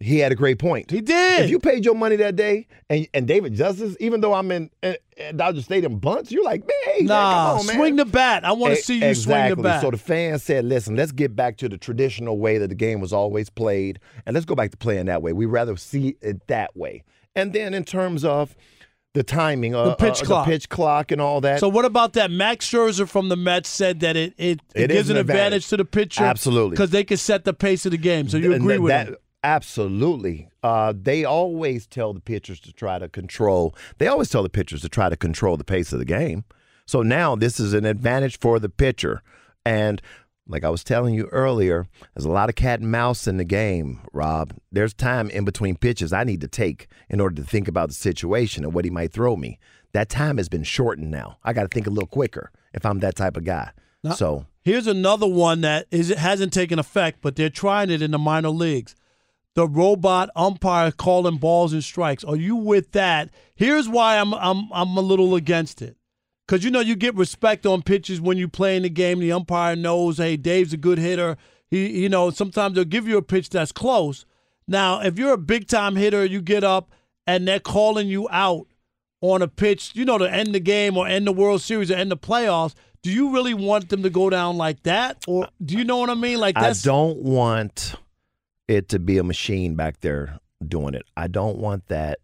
He 0.03 0.19
had 0.19 0.31
a 0.31 0.35
great 0.35 0.59
point. 0.59 0.91
he 0.91 1.01
did. 1.01 1.43
If 1.45 1.49
you 1.49 1.59
paid 1.59 1.85
your 1.85 1.95
money 1.95 2.15
that 2.17 2.35
day, 2.35 2.67
and 2.89 3.07
and 3.13 3.27
David 3.27 3.53
Justice, 3.53 3.95
even 3.99 4.21
though 4.21 4.33
I'm 4.33 4.51
in 4.51 4.69
uh, 4.83 4.93
Dodger 5.35 5.61
Stadium 5.61 5.97
bunts, 5.99 6.31
you're 6.31 6.43
like, 6.43 6.61
man, 6.61 6.69
hey, 6.85 6.97
man, 6.99 7.05
nah, 7.07 7.49
come 7.51 7.59
on, 7.59 7.65
man. 7.67 7.75
swing 7.77 7.95
the 7.95 8.05
bat. 8.05 8.43
I 8.45 8.51
want 8.51 8.75
to 8.75 8.81
see 8.81 8.99
you 8.99 9.05
exactly. 9.07 9.33
swing 9.33 9.55
the 9.57 9.63
bat. 9.69 9.81
So 9.81 9.91
the 9.91 9.97
fans 9.97 10.43
said, 10.43 10.65
listen, 10.65 10.95
let's 10.95 11.11
get 11.11 11.35
back 11.35 11.57
to 11.57 11.69
the 11.69 11.77
traditional 11.77 12.37
way 12.37 12.57
that 12.57 12.67
the 12.67 12.75
game 12.75 12.99
was 12.99 13.13
always 13.13 13.49
played, 13.49 13.99
and 14.25 14.33
let's 14.33 14.45
go 14.45 14.55
back 14.55 14.71
to 14.71 14.77
playing 14.77 15.05
that 15.05 15.21
way. 15.21 15.33
We 15.33 15.45
rather 15.45 15.75
see 15.77 16.17
it 16.21 16.47
that 16.47 16.75
way. 16.75 17.03
And 17.35 17.53
then 17.53 17.73
in 17.73 17.83
terms 17.83 18.23
of 18.25 18.55
the 19.13 19.23
timing, 19.23 19.75
uh, 19.75 19.85
The 19.89 19.95
pitch 19.95 20.21
uh, 20.23 20.25
clock. 20.25 20.45
the 20.47 20.51
pitch 20.51 20.69
clock, 20.69 21.11
and 21.11 21.21
all 21.21 21.39
that. 21.41 21.59
So 21.59 21.69
what 21.69 21.85
about 21.85 22.13
that? 22.13 22.31
Max 22.31 22.67
Scherzer 22.69 23.07
from 23.07 23.29
the 23.29 23.35
Mets 23.37 23.69
said 23.69 23.99
that 24.01 24.15
it 24.15 24.33
it, 24.37 24.59
it, 24.73 24.89
It 24.89 24.91
gives 24.91 25.09
an 25.09 25.17
an 25.17 25.21
advantage. 25.21 25.39
advantage. 25.65 25.67
to 25.69 25.77
the 25.77 25.85
pitcher, 25.85 26.23
Absolutely. 26.23 26.71
because 26.71 26.89
they 26.89 27.03
can 27.03 27.17
set 27.17 27.45
the 27.45 27.53
pace 27.53 27.85
of 27.85 27.91
the 27.91 27.97
game. 27.97 28.27
So 28.27 28.37
you 28.37 28.53
agree 28.53 28.79
with 28.79 28.89
that? 28.89 29.19
Absolutely. 29.43 30.49
Uh, 30.61 30.93
they 30.95 31.25
always 31.25 31.85
tell 31.85 32.13
the 32.13 32.21
pitchers 32.21 32.59
to 32.61 32.71
try 32.71 32.97
to 32.97 33.09
control. 33.09 33.75
They 33.97 34.07
always 34.07 34.29
tell 34.29 34.43
the 34.43 34.49
pitchers 34.49 34.81
to 34.81 34.89
try 34.89 35.09
to 35.09 35.17
control 35.17 35.57
the 35.57 35.65
pace 35.65 35.91
of 35.91 35.99
the 35.99 36.05
game. 36.05 36.45
So 36.85 37.01
now 37.01 37.35
this 37.35 37.59
is 37.59 37.73
an 37.73 37.85
advantage 37.85 38.39
for 38.39 38.59
the 38.59 38.69
pitcher. 38.69 39.21
And 39.65 40.01
like 40.47 40.63
I 40.63 40.69
was 40.69 40.83
telling 40.83 41.13
you 41.13 41.27
earlier, 41.31 41.87
there's 42.13 42.25
a 42.25 42.31
lot 42.31 42.49
of 42.49 42.55
cat 42.55 42.79
and 42.79 42.91
mouse 42.91 43.27
in 43.27 43.37
the 43.37 43.43
game, 43.43 44.01
Rob. 44.13 44.53
There's 44.71 44.93
time 44.93 45.29
in 45.29 45.45
between 45.45 45.75
pitches 45.75 46.13
I 46.13 46.23
need 46.23 46.41
to 46.41 46.47
take 46.47 46.87
in 47.09 47.19
order 47.19 47.35
to 47.41 47.47
think 47.47 47.67
about 47.67 47.89
the 47.89 47.95
situation 47.95 48.63
and 48.63 48.73
what 48.73 48.85
he 48.85 48.91
might 48.91 49.11
throw 49.11 49.35
me. 49.35 49.59
That 49.93 50.09
time 50.09 50.37
has 50.37 50.49
been 50.49 50.63
shortened 50.63 51.11
now. 51.11 51.37
I 51.43 51.53
got 51.53 51.63
to 51.63 51.67
think 51.69 51.87
a 51.87 51.91
little 51.91 52.07
quicker 52.07 52.51
if 52.73 52.85
I'm 52.85 52.99
that 52.99 53.15
type 53.15 53.37
of 53.37 53.43
guy. 53.43 53.71
so 54.15 54.45
Here's 54.63 54.87
another 54.87 55.27
one 55.27 55.61
that 55.61 55.87
is 55.91 56.09
it 56.09 56.17
hasn't 56.17 56.53
taken 56.53 56.79
effect, 56.79 57.19
but 57.21 57.35
they're 57.35 57.49
trying 57.49 57.89
it 57.89 58.01
in 58.01 58.11
the 58.11 58.17
minor 58.17 58.49
leagues. 58.49 58.95
The 59.55 59.67
robot 59.67 60.29
umpire 60.35 60.91
calling 60.91 61.37
balls 61.37 61.73
and 61.73 61.83
strikes. 61.83 62.23
Are 62.23 62.35
you 62.35 62.55
with 62.55 62.91
that? 62.93 63.29
Here's 63.55 63.87
why 63.87 64.17
I'm 64.17 64.33
I'm 64.33 64.69
I'm 64.71 64.97
a 64.97 65.01
little 65.01 65.35
against 65.35 65.81
it. 65.81 65.95
Cause 66.47 66.63
you 66.63 66.71
know 66.71 66.81
you 66.81 66.95
get 66.95 67.15
respect 67.15 67.65
on 67.65 67.83
pitches 67.83 68.19
when 68.19 68.37
you 68.37 68.47
play 68.47 68.75
in 68.75 68.83
the 68.83 68.89
game. 68.89 69.19
The 69.19 69.31
umpire 69.31 69.75
knows, 69.75 70.17
hey, 70.17 70.35
Dave's 70.37 70.73
a 70.73 70.77
good 70.77 70.97
hitter. 70.97 71.37
He, 71.69 72.01
you 72.01 72.09
know, 72.09 72.29
sometimes 72.29 72.75
they'll 72.75 72.83
give 72.83 73.07
you 73.07 73.17
a 73.17 73.21
pitch 73.21 73.49
that's 73.49 73.71
close. 73.71 74.25
Now, 74.67 75.01
if 75.01 75.17
you're 75.17 75.33
a 75.33 75.37
big 75.37 75.67
time 75.67 75.95
hitter, 75.95 76.25
you 76.25 76.41
get 76.41 76.63
up 76.63 76.91
and 77.25 77.47
they're 77.47 77.59
calling 77.59 78.07
you 78.07 78.27
out 78.29 78.67
on 79.21 79.41
a 79.41 79.47
pitch, 79.47 79.91
you 79.93 80.03
know, 80.05 80.17
to 80.17 80.31
end 80.31 80.53
the 80.53 80.59
game 80.59 80.97
or 80.97 81.07
end 81.07 81.25
the 81.25 81.31
World 81.31 81.61
Series 81.61 81.89
or 81.89 81.95
end 81.95 82.11
the 82.11 82.17
playoffs. 82.17 82.73
Do 83.01 83.11
you 83.11 83.33
really 83.33 83.53
want 83.53 83.89
them 83.89 84.03
to 84.03 84.09
go 84.09 84.29
down 84.29 84.57
like 84.57 84.83
that, 84.83 85.23
or 85.27 85.47
do 85.63 85.77
you 85.77 85.83
know 85.83 85.97
what 85.97 86.09
I 86.09 86.13
mean? 86.13 86.39
Like 86.39 86.55
that's 86.55 86.85
I 86.85 86.89
don't 86.89 87.17
want 87.17 87.95
it 88.67 88.89
to 88.89 88.99
be 88.99 89.17
a 89.17 89.23
machine 89.23 89.75
back 89.75 89.99
there 90.01 90.39
doing 90.65 90.93
it. 90.93 91.03
I 91.17 91.27
don't 91.27 91.57
want 91.57 91.87
that. 91.87 92.19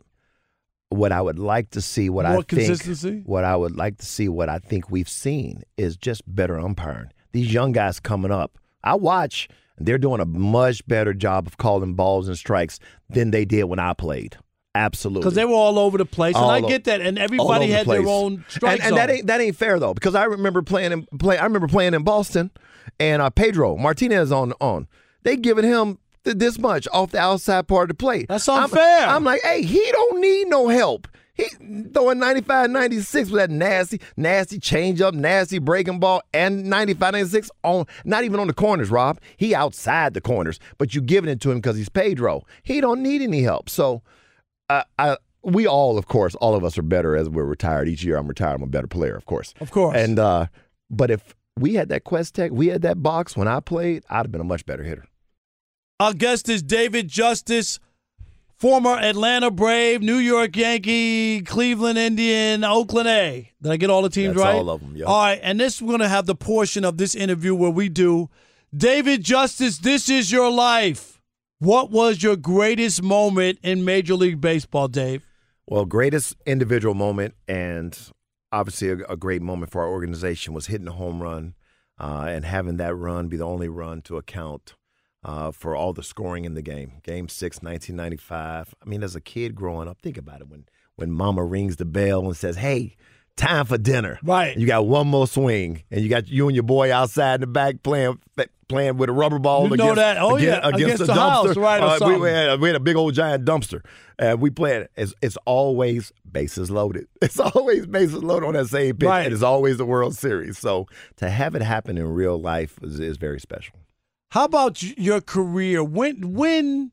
What 0.89 1.11
I 1.11 1.21
would 1.21 1.37
like 1.37 1.69
to 1.71 1.81
see, 1.81 2.09
what 2.09 2.25
More 2.25 2.31
I 2.31 2.35
think, 2.37 2.47
consistency? 2.47 3.21
what 3.25 3.43
I 3.43 3.55
would 3.55 3.75
like 3.75 3.97
to 3.99 4.05
see, 4.05 4.27
what 4.27 4.49
I 4.49 4.57
think 4.57 4.89
we've 4.89 5.09
seen 5.09 5.61
is 5.77 5.95
just 5.95 6.23
better 6.25 6.59
umpiring. 6.59 7.11
These 7.31 7.53
young 7.53 7.73
guys 7.73 7.99
coming 7.99 8.31
up, 8.31 8.57
I 8.83 8.95
watch. 8.95 9.47
They're 9.77 9.99
doing 9.99 10.19
a 10.19 10.25
much 10.25 10.85
better 10.87 11.13
job 11.13 11.45
of 11.45 11.57
calling 11.57 11.93
balls 11.93 12.27
and 12.27 12.35
strikes 12.35 12.79
than 13.07 13.29
they 13.31 13.45
did 13.45 13.65
when 13.65 13.77
I 13.77 13.93
played. 13.93 14.37
Absolutely, 14.75 15.21
because 15.21 15.35
they 15.35 15.45
were 15.45 15.53
all 15.53 15.77
over 15.79 15.97
the 15.97 16.05
place, 16.05 16.35
All 16.35 16.49
and 16.51 16.65
I 16.65 16.67
get 16.67 16.83
that, 16.85 17.01
and 17.01 17.17
everybody 17.19 17.65
over 17.65 17.67
the 17.67 17.73
had 17.73 17.87
their 17.87 18.07
own 18.07 18.45
strike 18.47 18.79
and, 18.79 18.89
and 18.89 18.97
that 18.97 19.09
ain't 19.09 19.27
that 19.27 19.41
ain't 19.41 19.55
fair 19.55 19.79
though 19.79 19.95
because 19.95 20.13
I 20.15 20.25
remember 20.25 20.61
playing 20.61 20.91
in 20.91 21.07
play 21.17 21.37
I 21.39 21.43
remember 21.43 21.67
playing 21.67 21.95
in 21.95 22.03
Boston 22.03 22.51
and 22.99 23.19
uh, 23.21 23.31
Pedro 23.31 23.77
Martinez 23.77 24.31
on 24.31 24.53
on 24.61 24.87
they 25.23 25.37
giving 25.37 25.65
him 25.65 25.97
this 26.23 26.59
much 26.59 26.87
off 26.91 27.11
the 27.11 27.19
outside 27.19 27.67
part 27.67 27.83
of 27.89 27.97
the 27.97 28.01
plate. 28.01 28.27
That's 28.29 28.47
I'm- 28.47 28.63
unfair. 28.63 29.07
I'm, 29.07 29.23
like, 29.23 29.41
hey, 29.43 29.61
he 29.63 29.91
don't 29.91 30.21
need 30.21 30.47
no 30.47 30.67
help. 30.67 31.07
He 31.33 31.45
throwing 31.93 32.19
95, 32.19 32.69
96 32.69 33.29
with 33.29 33.39
that 33.39 33.49
nasty, 33.49 34.01
nasty 34.17 34.59
change 34.59 34.99
up, 34.99 35.13
nasty 35.13 35.57
breaking 35.57 35.99
ball, 35.99 36.21
and 36.33 36.65
95, 36.65 37.13
96 37.13 37.49
on 37.63 37.85
not 38.03 38.25
even 38.25 38.41
on 38.41 38.47
the 38.47 38.53
corners, 38.53 38.91
Rob. 38.91 39.21
He 39.37 39.55
outside 39.55 40.13
the 40.13 40.19
corners, 40.19 40.59
but 40.77 40.93
you 40.93 41.01
giving 41.01 41.29
it 41.29 41.39
to 41.41 41.51
him 41.51 41.59
because 41.59 41.77
he's 41.77 41.87
Pedro. 41.87 42.43
He 42.63 42.81
don't 42.81 43.01
need 43.01 43.21
any 43.21 43.41
help. 43.41 43.69
So 43.69 44.01
uh, 44.69 44.83
I 44.97 45.15
we 45.41 45.65
all, 45.65 45.97
of 45.97 46.07
course, 46.07 46.35
all 46.35 46.55
of 46.55 46.65
us 46.65 46.77
are 46.77 46.81
better 46.83 47.15
as 47.15 47.29
we're 47.29 47.45
retired. 47.45 47.87
Each 47.87 48.03
year 48.03 48.17
I'm 48.17 48.27
retired, 48.27 48.55
I'm 48.55 48.63
a 48.63 48.67
better 48.67 48.87
player, 48.87 49.15
of 49.15 49.25
course. 49.25 49.53
Of 49.61 49.71
course. 49.71 49.95
And 49.95 50.19
uh, 50.19 50.47
but 50.89 51.09
if 51.09 51.35
we 51.57 51.75
had 51.75 51.87
that 51.89 52.03
QuesTec, 52.03 52.51
we 52.51 52.67
had 52.67 52.81
that 52.81 53.01
box 53.01 53.37
when 53.37 53.47
I 53.47 53.61
played, 53.61 54.03
I'd 54.09 54.17
have 54.25 54.31
been 54.31 54.41
a 54.41 54.45
much 54.45 54.65
better 54.65 54.83
hitter. 54.83 55.05
Our 55.99 56.13
guest 56.13 56.47
is 56.47 56.63
David 56.63 57.09
Justice, 57.09 57.77
former 58.57 58.97
Atlanta 58.97 59.51
Brave, 59.51 60.01
New 60.01 60.15
York 60.15 60.55
Yankee, 60.55 61.41
Cleveland 61.41 61.97
Indian, 61.97 62.63
Oakland 62.63 63.09
A. 63.09 63.51
Did 63.61 63.71
I 63.73 63.75
get 63.75 63.89
all 63.89 64.01
the 64.01 64.09
teams 64.09 64.35
That's 64.35 64.45
right? 64.45 64.55
all 64.55 64.69
of 64.69 64.81
'em, 64.81 64.95
yeah. 64.95 65.03
All 65.05 65.19
right, 65.21 65.41
and 65.43 65.59
this 65.59 65.81
we're 65.81 65.89
going 65.89 65.99
to 65.99 66.07
have 66.07 66.25
the 66.25 66.35
portion 66.35 66.85
of 66.85 66.97
this 66.97 67.15
interview 67.15 67.53
where 67.53 67.69
we 67.69 67.89
do 67.89 68.29
David 68.73 69.23
Justice, 69.23 69.79
this 69.79 70.07
is 70.07 70.31
your 70.31 70.49
life. 70.49 71.19
What 71.57 71.91
was 71.91 72.23
your 72.23 72.37
greatest 72.37 73.03
moment 73.03 73.59
in 73.61 73.83
Major 73.83 74.13
League 74.15 74.39
Baseball, 74.39 74.87
Dave? 74.87 75.25
Well, 75.67 75.83
greatest 75.83 76.37
individual 76.45 76.95
moment 76.95 77.33
and 77.45 77.97
obviously 78.53 78.89
a, 78.89 78.97
a 79.09 79.17
great 79.17 79.41
moment 79.41 79.71
for 79.71 79.81
our 79.81 79.89
organization 79.89 80.53
was 80.53 80.67
hitting 80.67 80.87
a 80.87 80.93
home 80.93 81.21
run 81.21 81.55
uh, 81.99 82.25
and 82.29 82.45
having 82.45 82.77
that 82.77 82.95
run 82.95 83.27
be 83.27 83.35
the 83.35 83.45
only 83.45 83.67
run 83.67 84.01
to 84.03 84.15
account 84.15 84.75
uh, 85.23 85.51
for 85.51 85.75
all 85.75 85.93
the 85.93 86.03
scoring 86.03 86.45
in 86.45 86.53
the 86.53 86.61
game. 86.61 86.93
Game 87.03 87.27
six, 87.29 87.57
1995. 87.61 88.75
I 88.81 88.89
mean, 88.89 89.03
as 89.03 89.15
a 89.15 89.21
kid 89.21 89.55
growing 89.55 89.87
up, 89.87 90.01
think 90.01 90.17
about 90.17 90.41
it 90.41 90.47
when 90.49 90.65
when 90.95 91.11
Mama 91.11 91.43
rings 91.45 91.77
the 91.77 91.85
bell 91.85 92.25
and 92.25 92.35
says, 92.35 92.57
"Hey." 92.57 92.95
Time 93.35 93.65
for 93.65 93.77
dinner. 93.77 94.19
Right. 94.21 94.57
You 94.57 94.67
got 94.67 94.85
one 94.85 95.07
more 95.07 95.25
swing, 95.25 95.83
and 95.89 96.01
you 96.01 96.09
got 96.09 96.27
you 96.27 96.47
and 96.49 96.55
your 96.57 96.63
boy 96.63 96.91
outside 96.93 97.35
in 97.35 97.39
the 97.41 97.47
back 97.47 97.83
playing 97.83 98.19
playing 98.67 98.97
with 98.97 99.07
a 99.09 99.13
rubber 99.13 99.39
ball. 99.39 99.69
You 99.69 99.77
know 99.77 99.83
against, 99.93 99.95
that. 99.95 100.17
Oh, 100.17 100.35
against, 100.35 100.43
yeah, 100.45 100.67
against, 100.67 100.83
against 100.83 101.03
a 101.03 101.05
the 101.05 101.13
dumpster. 101.13 101.45
house, 101.47 101.55
right, 101.55 101.81
Uh, 101.81 102.05
we, 102.09 102.17
we 102.17 102.27
had, 102.29 102.59
we 102.59 102.67
had 102.67 102.75
a 102.75 102.81
big 102.81 102.97
old 102.97 103.13
giant 103.13 103.45
dumpster, 103.45 103.79
and 104.17 104.41
we 104.41 104.49
played. 104.49 104.89
It's, 104.97 105.13
it's 105.21 105.37
always 105.45 106.11
bases 106.29 106.69
loaded. 106.69 107.07
It's 107.21 107.39
always 107.39 107.85
bases 107.87 108.21
loaded 108.21 108.45
on 108.45 108.53
that 108.55 108.67
same 108.67 108.97
pitch, 108.97 109.07
Right. 109.07 109.23
and 109.23 109.33
it's 109.33 109.41
always 109.43 109.77
the 109.77 109.85
World 109.85 110.15
Series. 110.17 110.57
So 110.57 110.87
to 111.15 111.29
have 111.29 111.55
it 111.55 111.61
happen 111.61 111.97
in 111.97 112.07
real 112.09 112.37
life 112.41 112.77
is, 112.81 112.99
is 112.99 113.15
very 113.15 113.39
special. 113.39 113.75
How 114.29 114.45
about 114.45 114.81
your 114.83 115.21
career? 115.21 115.83
When 115.83 116.33
when 116.33 116.91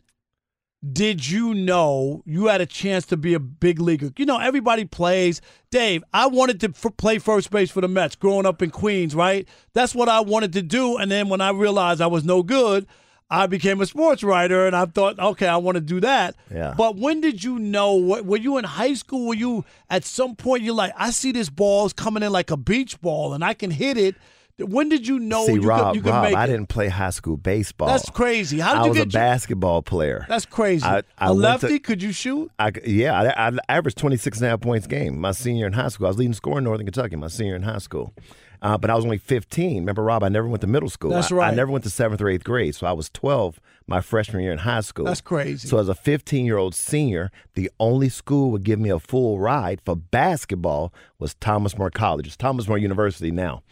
did 0.92 1.28
you 1.28 1.52
know 1.52 2.22
you 2.24 2.46
had 2.46 2.60
a 2.60 2.66
chance 2.66 3.06
to 3.06 3.16
be 3.16 3.34
a 3.34 3.40
big 3.40 3.80
leaguer? 3.80 4.10
You 4.16 4.24
know, 4.24 4.38
everybody 4.38 4.84
plays. 4.84 5.40
Dave, 5.70 6.02
I 6.12 6.28
wanted 6.28 6.60
to 6.60 6.68
f- 6.68 6.96
play 6.96 7.18
first 7.18 7.50
base 7.50 7.70
for 7.70 7.80
the 7.80 7.88
Mets 7.88 8.14
growing 8.14 8.46
up 8.46 8.62
in 8.62 8.70
Queens, 8.70 9.14
right? 9.14 9.48
That's 9.74 9.94
what 9.94 10.08
I 10.08 10.20
wanted 10.20 10.52
to 10.54 10.62
do. 10.62 10.96
And 10.96 11.10
then 11.10 11.28
when 11.28 11.40
I 11.40 11.50
realized 11.50 12.00
I 12.00 12.06
was 12.06 12.24
no 12.24 12.42
good, 12.42 12.86
I 13.28 13.46
became 13.46 13.80
a 13.80 13.86
sports 13.86 14.22
writer 14.22 14.66
and 14.66 14.76
I 14.76 14.86
thought, 14.86 15.18
okay, 15.18 15.48
I 15.48 15.56
want 15.56 15.74
to 15.74 15.80
do 15.80 16.00
that. 16.00 16.36
Yeah. 16.54 16.74
But 16.76 16.96
when 16.96 17.20
did 17.20 17.42
you 17.42 17.58
know? 17.58 17.94
What, 17.94 18.24
were 18.24 18.36
you 18.36 18.56
in 18.56 18.64
high 18.64 18.94
school? 18.94 19.26
Were 19.26 19.34
you 19.34 19.64
at 19.90 20.04
some 20.04 20.36
point, 20.36 20.62
you're 20.62 20.74
like, 20.74 20.92
I 20.96 21.10
see 21.10 21.32
this 21.32 21.50
ball's 21.50 21.92
coming 21.92 22.22
in 22.22 22.30
like 22.32 22.50
a 22.50 22.56
beach 22.56 23.00
ball 23.00 23.34
and 23.34 23.44
I 23.44 23.54
can 23.54 23.70
hit 23.70 23.98
it. 23.98 24.14
When 24.58 24.88
did 24.88 25.06
you 25.06 25.18
know 25.18 25.44
See, 25.44 25.54
you 25.54 25.60
Rob, 25.60 25.88
could, 25.92 25.96
you 25.96 26.02
could 26.02 26.10
Rob, 26.12 26.24
make 26.24 26.34
I 26.34 26.46
didn't 26.46 26.68
play 26.70 26.88
high 26.88 27.10
school 27.10 27.36
baseball. 27.36 27.88
That's 27.88 28.08
crazy. 28.08 28.58
How 28.58 28.72
did 28.72 28.78
I 28.80 28.82
you 28.84 28.88
was 28.90 28.98
a 29.00 29.04
get 29.04 29.12
your- 29.12 29.20
basketball 29.22 29.82
player. 29.82 30.24
That's 30.30 30.46
crazy. 30.46 30.82
I- 30.82 31.02
I 31.18 31.26
a 31.28 31.34
went 31.34 31.60
to- 31.60 31.66
lefty? 31.66 31.78
could 31.78 32.02
you 32.02 32.10
shoot? 32.10 32.50
I, 32.58 32.72
yeah, 32.86 33.20
I, 33.36 33.48
I 33.48 33.52
averaged 33.68 33.98
26 33.98 34.38
and 34.38 34.46
a 34.46 34.50
half 34.50 34.62
points 34.62 34.86
a 34.86 34.88
game 34.88 35.20
my 35.20 35.32
senior 35.32 35.66
in 35.66 35.74
high 35.74 35.88
school. 35.88 36.06
I 36.06 36.08
was 36.08 36.16
leading 36.18 36.32
scorer 36.32 36.58
in 36.58 36.64
Northern 36.64 36.86
Kentucky 36.86 37.16
my 37.16 37.26
senior 37.28 37.54
in 37.54 37.64
high 37.64 37.76
school. 37.78 38.14
Uh, 38.62 38.78
but 38.78 38.88
I 38.88 38.94
was 38.94 39.04
only 39.04 39.18
15. 39.18 39.76
Remember, 39.80 40.02
Rob, 40.02 40.22
I 40.22 40.30
never 40.30 40.48
went 40.48 40.62
to 40.62 40.66
middle 40.66 40.88
school. 40.88 41.10
That's 41.10 41.30
I- 41.30 41.34
right. 41.36 41.52
I 41.52 41.54
never 41.54 41.70
went 41.70 41.84
to 41.84 41.90
seventh 41.90 42.22
or 42.22 42.28
eighth 42.30 42.44
grade. 42.44 42.74
So 42.74 42.86
I 42.86 42.92
was 42.92 43.10
12 43.10 43.60
my 43.86 44.00
freshman 44.00 44.42
year 44.42 44.52
in 44.52 44.58
high 44.60 44.80
school. 44.80 45.04
That's 45.04 45.20
crazy. 45.20 45.68
So 45.68 45.76
as 45.76 45.90
a 45.90 45.94
15 45.94 46.46
year 46.46 46.56
old 46.56 46.74
senior, 46.74 47.30
the 47.52 47.70
only 47.78 48.08
school 48.08 48.50
would 48.52 48.64
give 48.64 48.78
me 48.80 48.88
a 48.88 48.98
full 48.98 49.38
ride 49.38 49.82
for 49.84 49.94
basketball 49.96 50.94
was 51.18 51.34
Thomas 51.34 51.76
More 51.76 51.90
College. 51.90 52.26
It's 52.26 52.36
Thomas 52.38 52.66
More 52.66 52.78
University 52.78 53.30
now. 53.30 53.62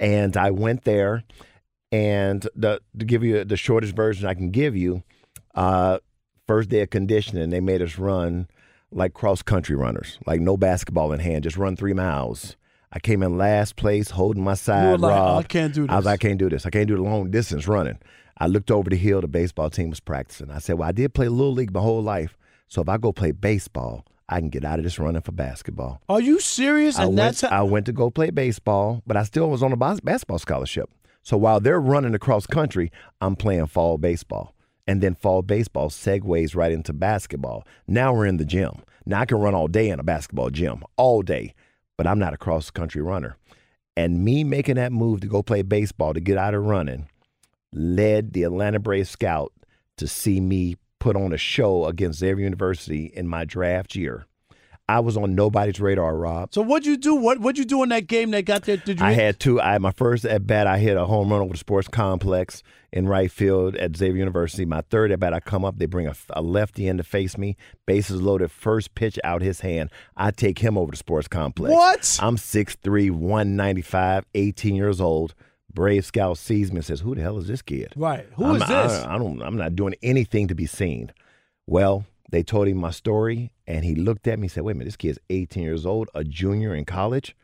And 0.00 0.36
I 0.36 0.50
went 0.50 0.82
there, 0.84 1.22
and 1.92 2.46
the, 2.56 2.80
to 2.98 3.04
give 3.04 3.22
you 3.22 3.44
the 3.44 3.56
shortest 3.56 3.94
version 3.94 4.26
I 4.26 4.34
can 4.34 4.50
give 4.50 4.74
you, 4.74 5.04
uh, 5.54 5.98
first 6.48 6.68
day 6.68 6.80
of 6.80 6.90
conditioning, 6.90 7.50
they 7.50 7.60
made 7.60 7.82
us 7.82 7.98
run 7.98 8.48
like 8.90 9.14
cross 9.14 9.42
country 9.42 9.76
runners, 9.76 10.18
like 10.26 10.40
no 10.40 10.56
basketball 10.56 11.12
in 11.12 11.20
hand, 11.20 11.44
just 11.44 11.56
run 11.56 11.76
three 11.76 11.92
miles. 11.92 12.56
I 12.92 12.98
came 12.98 13.22
in 13.22 13.38
last 13.38 13.76
place, 13.76 14.10
holding 14.10 14.42
my 14.42 14.54
side. 14.54 14.98
like, 14.98 15.10
Rob. 15.12 15.36
"Oh, 15.36 15.38
I 15.38 15.42
can't 15.44 15.72
do 15.72 15.82
this. 15.82 15.90
I 15.90 15.96
was 15.96 16.04
this." 16.04 16.10
like, 16.10 16.24
I 16.24 16.28
can't 16.28 16.38
do 16.38 16.48
this. 16.48 16.66
I 16.66 16.70
can't 16.70 16.88
do 16.88 16.96
the 16.96 17.02
long 17.02 17.30
distance 17.30 17.68
running. 17.68 17.98
I 18.38 18.46
looked 18.46 18.70
over 18.70 18.90
the 18.90 18.96
hill. 18.96 19.20
The 19.20 19.28
baseball 19.28 19.70
team 19.70 19.90
was 19.90 20.00
practicing. 20.00 20.50
I 20.50 20.58
said, 20.58 20.78
Well, 20.78 20.88
I 20.88 20.92
did 20.92 21.14
play 21.14 21.28
little 21.28 21.52
league 21.52 21.72
my 21.72 21.80
whole 21.80 22.02
life, 22.02 22.36
so 22.68 22.80
if 22.80 22.88
I 22.88 22.96
go 22.96 23.12
play 23.12 23.30
baseball, 23.32 24.04
I 24.30 24.38
can 24.38 24.48
get 24.48 24.64
out 24.64 24.78
of 24.78 24.84
this 24.84 24.98
running 24.98 25.22
for 25.22 25.32
basketball. 25.32 26.00
Are 26.08 26.20
you 26.20 26.38
serious? 26.38 26.96
I 26.96 27.04
And 27.04 27.18
went, 27.18 27.40
how, 27.40 27.48
I 27.48 27.62
went 27.62 27.86
to 27.86 27.92
go 27.92 28.10
play 28.10 28.30
baseball, 28.30 29.02
but 29.06 29.16
I 29.16 29.24
still 29.24 29.50
was 29.50 29.62
on 29.62 29.72
a 29.72 29.76
bas- 29.76 30.00
basketball 30.00 30.38
scholarship. 30.38 30.88
So 31.22 31.36
while 31.36 31.60
they're 31.60 31.80
running 31.80 32.14
across 32.14 32.46
country, 32.46 32.92
I'm 33.20 33.36
playing 33.36 33.66
fall 33.66 33.98
baseball. 33.98 34.54
And 34.86 35.02
then 35.02 35.14
fall 35.14 35.42
baseball 35.42 35.90
segues 35.90 36.54
right 36.56 36.72
into 36.72 36.92
basketball. 36.92 37.66
Now 37.86 38.14
we're 38.14 38.26
in 38.26 38.38
the 38.38 38.44
gym. 38.44 38.82
Now 39.04 39.20
I 39.20 39.26
can 39.26 39.38
run 39.38 39.54
all 39.54 39.68
day 39.68 39.90
in 39.90 40.00
a 40.00 40.04
basketball 40.04 40.50
gym, 40.50 40.84
all 40.96 41.22
day, 41.22 41.54
but 41.98 42.06
I'm 42.06 42.18
not 42.18 42.32
a 42.32 42.38
cross 42.38 42.70
country 42.70 43.02
runner. 43.02 43.36
And 43.96 44.24
me 44.24 44.44
making 44.44 44.76
that 44.76 44.92
move 44.92 45.20
to 45.20 45.26
go 45.26 45.42
play 45.42 45.62
baseball 45.62 46.14
to 46.14 46.20
get 46.20 46.38
out 46.38 46.54
of 46.54 46.64
running 46.64 47.08
led 47.72 48.32
the 48.32 48.44
Atlanta 48.44 48.78
Braves 48.78 49.10
scout 49.10 49.52
to 49.96 50.06
see 50.06 50.40
me 50.40 50.76
put 51.00 51.16
on 51.16 51.32
a 51.32 51.38
show 51.38 51.86
against 51.86 52.20
Xavier 52.20 52.44
University 52.44 53.06
in 53.06 53.26
my 53.26 53.44
draft 53.44 53.96
year. 53.96 54.26
I 54.88 54.98
was 54.98 55.16
on 55.16 55.36
nobody's 55.36 55.78
radar, 55.78 56.16
Rob. 56.16 56.52
so 56.52 56.62
what'd 56.62 56.84
you 56.84 56.96
do? 56.96 57.14
What 57.14 57.38
what'd 57.38 57.58
you 57.58 57.64
do 57.64 57.84
in 57.84 57.90
that 57.90 58.08
game 58.08 58.32
that 58.32 58.44
got 58.44 58.64
there? 58.64 58.76
Did 58.76 58.98
you 58.98 59.06
I 59.06 59.12
had 59.12 59.38
two. 59.38 59.60
I 59.60 59.72
had 59.72 59.82
my 59.82 59.92
first 59.92 60.24
at 60.24 60.48
bat. 60.48 60.66
I 60.66 60.78
hit 60.78 60.96
a 60.96 61.04
home 61.04 61.30
run 61.30 61.40
over 61.42 61.52
the 61.52 61.58
sports 61.58 61.86
complex 61.86 62.64
in 62.92 63.06
right 63.06 63.30
field 63.30 63.76
at 63.76 63.96
Xavier 63.96 64.18
University. 64.18 64.64
My 64.64 64.80
third 64.90 65.12
at 65.12 65.20
bat, 65.20 65.32
I 65.32 65.38
come 65.38 65.64
up. 65.64 65.78
They 65.78 65.86
bring 65.86 66.08
a, 66.08 66.14
a 66.30 66.42
lefty 66.42 66.88
in 66.88 66.96
to 66.96 67.04
face 67.04 67.38
me. 67.38 67.56
Bases 67.86 68.20
loaded. 68.20 68.50
First 68.50 68.96
pitch 68.96 69.16
out 69.22 69.42
his 69.42 69.60
hand. 69.60 69.90
I 70.16 70.32
take 70.32 70.58
him 70.58 70.76
over 70.76 70.90
the 70.90 70.96
sports 70.96 71.28
complex. 71.28 71.72
What? 71.72 72.18
I'm 72.20 72.34
6'3", 72.34 73.12
195, 73.12 74.24
18 74.34 74.74
years 74.74 75.00
old. 75.00 75.36
Brave 75.72 76.04
Scout 76.04 76.38
sees 76.38 76.70
me 76.72 76.76
and 76.78 76.84
says, 76.84 77.00
"Who 77.00 77.14
the 77.14 77.22
hell 77.22 77.38
is 77.38 77.46
this 77.46 77.62
kid?" 77.62 77.92
Right. 77.96 78.26
Who 78.34 78.44
I'm 78.44 78.56
is 78.56 78.60
this? 78.62 78.92
I, 79.04 79.14
I 79.14 79.18
don't. 79.18 79.40
I'm 79.42 79.56
not 79.56 79.76
doing 79.76 79.94
anything 80.02 80.48
to 80.48 80.54
be 80.54 80.66
seen. 80.66 81.12
Well, 81.66 82.04
they 82.30 82.42
told 82.42 82.68
him 82.68 82.78
my 82.78 82.90
story, 82.90 83.52
and 83.66 83.84
he 83.84 83.94
looked 83.94 84.26
at 84.26 84.38
me 84.38 84.44
and 84.44 84.52
said, 84.52 84.64
"Wait 84.64 84.72
a 84.72 84.74
minute, 84.74 84.86
this 84.86 84.96
kid's 84.96 85.18
18 85.30 85.62
years 85.62 85.86
old, 85.86 86.08
a 86.14 86.24
junior 86.24 86.74
in 86.74 86.84
college. 86.84 87.36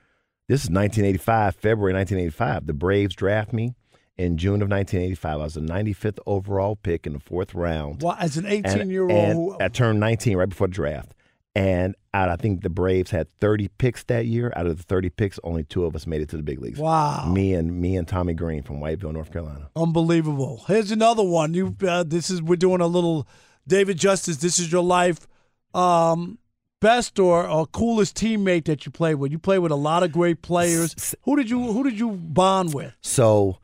This 0.49 0.63
is 0.65 0.71
1985, 0.71 1.57
February 1.57 1.93
1985. 1.93 2.67
The 2.67 2.73
Braves 2.73 3.15
draft 3.17 3.53
me 3.53 3.75
in 4.17 4.37
June 4.39 4.63
of 4.63 4.69
1985. 4.71 5.33
I 5.33 5.37
was 5.37 5.55
the 5.55 5.61
95th 5.61 6.19
overall 6.25 6.77
pick 6.77 7.05
in 7.07 7.15
the 7.15 7.19
fourth 7.19 7.53
round. 7.55 8.03
Well, 8.03 8.17
as 8.21 8.37
an 8.37 8.47
And- 8.47 8.65
18 8.67 8.91
year 8.91 9.09
old, 9.11 9.61
I 9.61 9.69
turned 9.69 9.99
19 9.99 10.37
right 10.37 10.49
before 10.49 10.69
the 10.69 10.73
draft. 10.75 11.15
And 11.57 11.95
out, 12.13 12.29
I 12.29 12.37
think 12.37 12.63
the 12.63 12.69
Braves 12.69 13.11
had 13.11 13.29
30 13.41 13.69
picks 13.79 14.05
that 14.05 14.27
year. 14.27 14.53
Out 14.55 14.67
of 14.67 14.77
the 14.77 14.83
30 14.83 15.09
picks, 15.09 15.41
only 15.43 15.65
two 15.65 15.87
of 15.87 15.97
us 15.97 16.07
made 16.07 16.21
it 16.21 16.29
to 16.29 16.37
the 16.37 16.43
big 16.43 16.61
leagues. 16.61 16.79
Wow. 16.79 17.33
Me 17.33 17.55
and 17.55 17.81
me 17.81 17.97
and 17.97 18.07
Tommy 18.07 18.35
Greene 18.35 18.63
from 18.63 18.79
Whiteville, 18.79 19.15
North 19.15 19.33
Carolina. 19.33 19.71
unbelievable. 19.75 20.65
Here's 20.69 20.91
another 20.91 21.23
one. 21.23 21.55
You 21.55 21.75
uh, 21.89 22.03
this 22.03 22.29
is 22.29 22.43
we're 22.43 22.57
doing 22.57 22.83
a 22.83 22.87
little 22.87 23.27
David 23.67 23.97
Justice. 23.97 24.37
This 24.37 24.59
is 24.59 24.71
your 24.71 24.83
life. 24.83 25.27
Um, 25.73 26.39
best 26.81 27.19
or, 27.19 27.49
or 27.49 27.67
coolest 27.67 28.17
teammate 28.17 28.67
that 28.67 28.85
you 28.85 28.93
played 28.93 29.15
with? 29.15 29.33
You 29.33 29.39
played 29.39 29.61
with 29.61 29.73
a 29.73 29.77
lot 29.77 30.03
of 30.03 30.13
great 30.13 30.43
players. 30.43 31.15
Who 31.23 31.37
did 31.37 31.49
you 31.49 31.73
Who 31.73 31.83
did 31.85 31.99
you 31.99 32.11
bond 32.11 32.75
with? 32.75 32.93
So, 33.01 33.61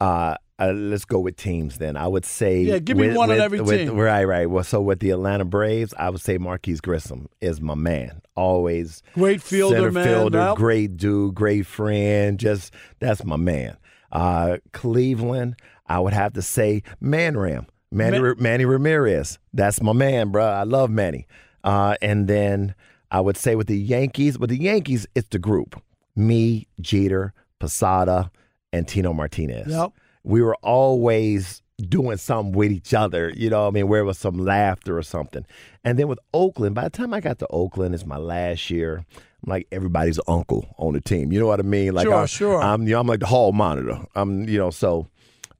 uh, 0.00 0.36
uh, 0.58 0.72
let's 0.72 1.04
go 1.04 1.18
with 1.18 1.36
teams 1.36 1.78
then. 1.78 1.96
I 1.96 2.06
would 2.06 2.24
say 2.24 2.60
yeah, 2.62 2.78
give 2.78 2.96
me 2.96 3.08
with, 3.08 3.16
one 3.16 3.28
with, 3.28 3.38
on 3.38 3.44
every 3.44 3.60
with, 3.60 3.88
team. 3.88 3.96
Right, 3.96 4.24
right. 4.24 4.48
Well, 4.48 4.64
so 4.64 4.80
with 4.80 5.00
the 5.00 5.10
Atlanta 5.10 5.44
Braves, 5.44 5.92
I 5.98 6.10
would 6.10 6.20
say 6.20 6.38
Marquis 6.38 6.76
Grissom 6.76 7.28
is 7.40 7.60
my 7.60 7.74
man. 7.74 8.22
Always 8.36 9.02
great 9.14 9.42
fielder, 9.42 9.76
center 9.76 9.92
man. 9.92 10.06
fielder, 10.06 10.54
great 10.56 10.96
dude, 10.96 11.34
great 11.34 11.66
friend. 11.66 12.38
Just 12.38 12.72
that's 13.00 13.24
my 13.24 13.36
man. 13.36 13.76
Uh, 14.12 14.58
Cleveland, 14.72 15.56
I 15.86 15.98
would 15.98 16.12
have 16.12 16.34
to 16.34 16.42
say 16.42 16.84
Manram, 17.02 17.66
Manny, 17.90 18.20
Ma- 18.20 18.34
Manny 18.38 18.64
Ramirez. 18.64 19.40
That's 19.52 19.82
my 19.82 19.92
man, 19.92 20.30
bro. 20.30 20.44
I 20.44 20.62
love 20.62 20.88
Manny. 20.88 21.26
Uh, 21.64 21.96
and 22.00 22.28
then 22.28 22.76
I 23.10 23.20
would 23.20 23.36
say 23.36 23.56
with 23.56 23.66
the 23.66 23.78
Yankees, 23.78 24.38
with 24.38 24.50
the 24.50 24.60
Yankees, 24.60 25.04
it's 25.16 25.28
the 25.28 25.40
group: 25.40 25.82
me, 26.14 26.68
Jeter, 26.80 27.34
Posada, 27.58 28.30
and 28.72 28.86
Tino 28.86 29.12
Martinez 29.12 29.68
Yep. 29.68 29.92
We 30.24 30.42
were 30.42 30.56
always 30.56 31.62
doing 31.88 32.16
something 32.16 32.52
with 32.52 32.72
each 32.72 32.94
other, 32.94 33.32
you 33.36 33.50
know 33.50 33.62
what 33.62 33.68
I 33.68 33.70
mean, 33.70 33.88
where 33.88 34.00
it 34.00 34.04
was 34.04 34.18
some 34.18 34.38
laughter 34.38 34.96
or 34.96 35.02
something. 35.02 35.44
And 35.84 35.98
then 35.98 36.08
with 36.08 36.18
Oakland, 36.32 36.74
by 36.74 36.84
the 36.84 36.90
time 36.90 37.12
I 37.12 37.20
got 37.20 37.38
to 37.40 37.46
Oakland, 37.48 37.94
it's 37.94 38.06
my 38.06 38.16
last 38.16 38.70
year. 38.70 39.04
I'm 39.44 39.50
like 39.50 39.66
everybody's 39.70 40.20
uncle 40.26 40.74
on 40.78 40.94
the 40.94 41.00
team. 41.00 41.32
You 41.32 41.40
know 41.40 41.46
what 41.46 41.60
I 41.60 41.64
mean? 41.64 41.94
Like 41.94 42.06
Sure, 42.06 42.14
I, 42.14 42.26
sure. 42.26 42.62
I'm 42.62 42.82
you 42.82 42.90
know, 42.90 43.00
I'm 43.00 43.06
like 43.06 43.20
the 43.20 43.26
hall 43.26 43.52
monitor. 43.52 44.04
I'm 44.14 44.48
you 44.48 44.58
know, 44.58 44.70
so 44.70 45.08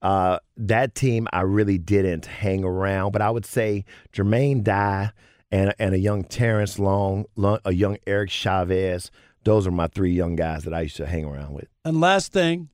uh, 0.03 0.39
that 0.57 0.95
team 0.95 1.27
I 1.33 1.43
really 1.43 1.79
didn't 1.79 2.27
hang 2.27 2.65
around, 2.65 3.13
but 3.13 3.23
I 3.23 3.31
would 3.31 3.45
say 3.47 3.85
Jermaine 4.13 4.63
Dye 4.63 5.11
and 5.51 5.75
and 5.79 5.95
a 5.95 5.99
young 5.99 6.25
Terrence 6.25 6.79
Long, 6.79 7.27
Long 7.37 7.59
a 7.65 7.73
young 7.73 7.99
Eric 8.07 8.31
Chavez. 8.31 9.11
Those 9.45 9.67
are 9.67 9.71
my 9.71 9.89
three 9.89 10.13
young 10.13 10.37
guys 10.37 10.65
that 10.65 10.73
I 10.73 10.83
used 10.83 10.97
to 10.97 11.07
hang 11.07 11.27
around 11.27 11.53
with. 11.53 11.69
And 11.85 12.01
last 12.01 12.33
thing, 12.33 12.71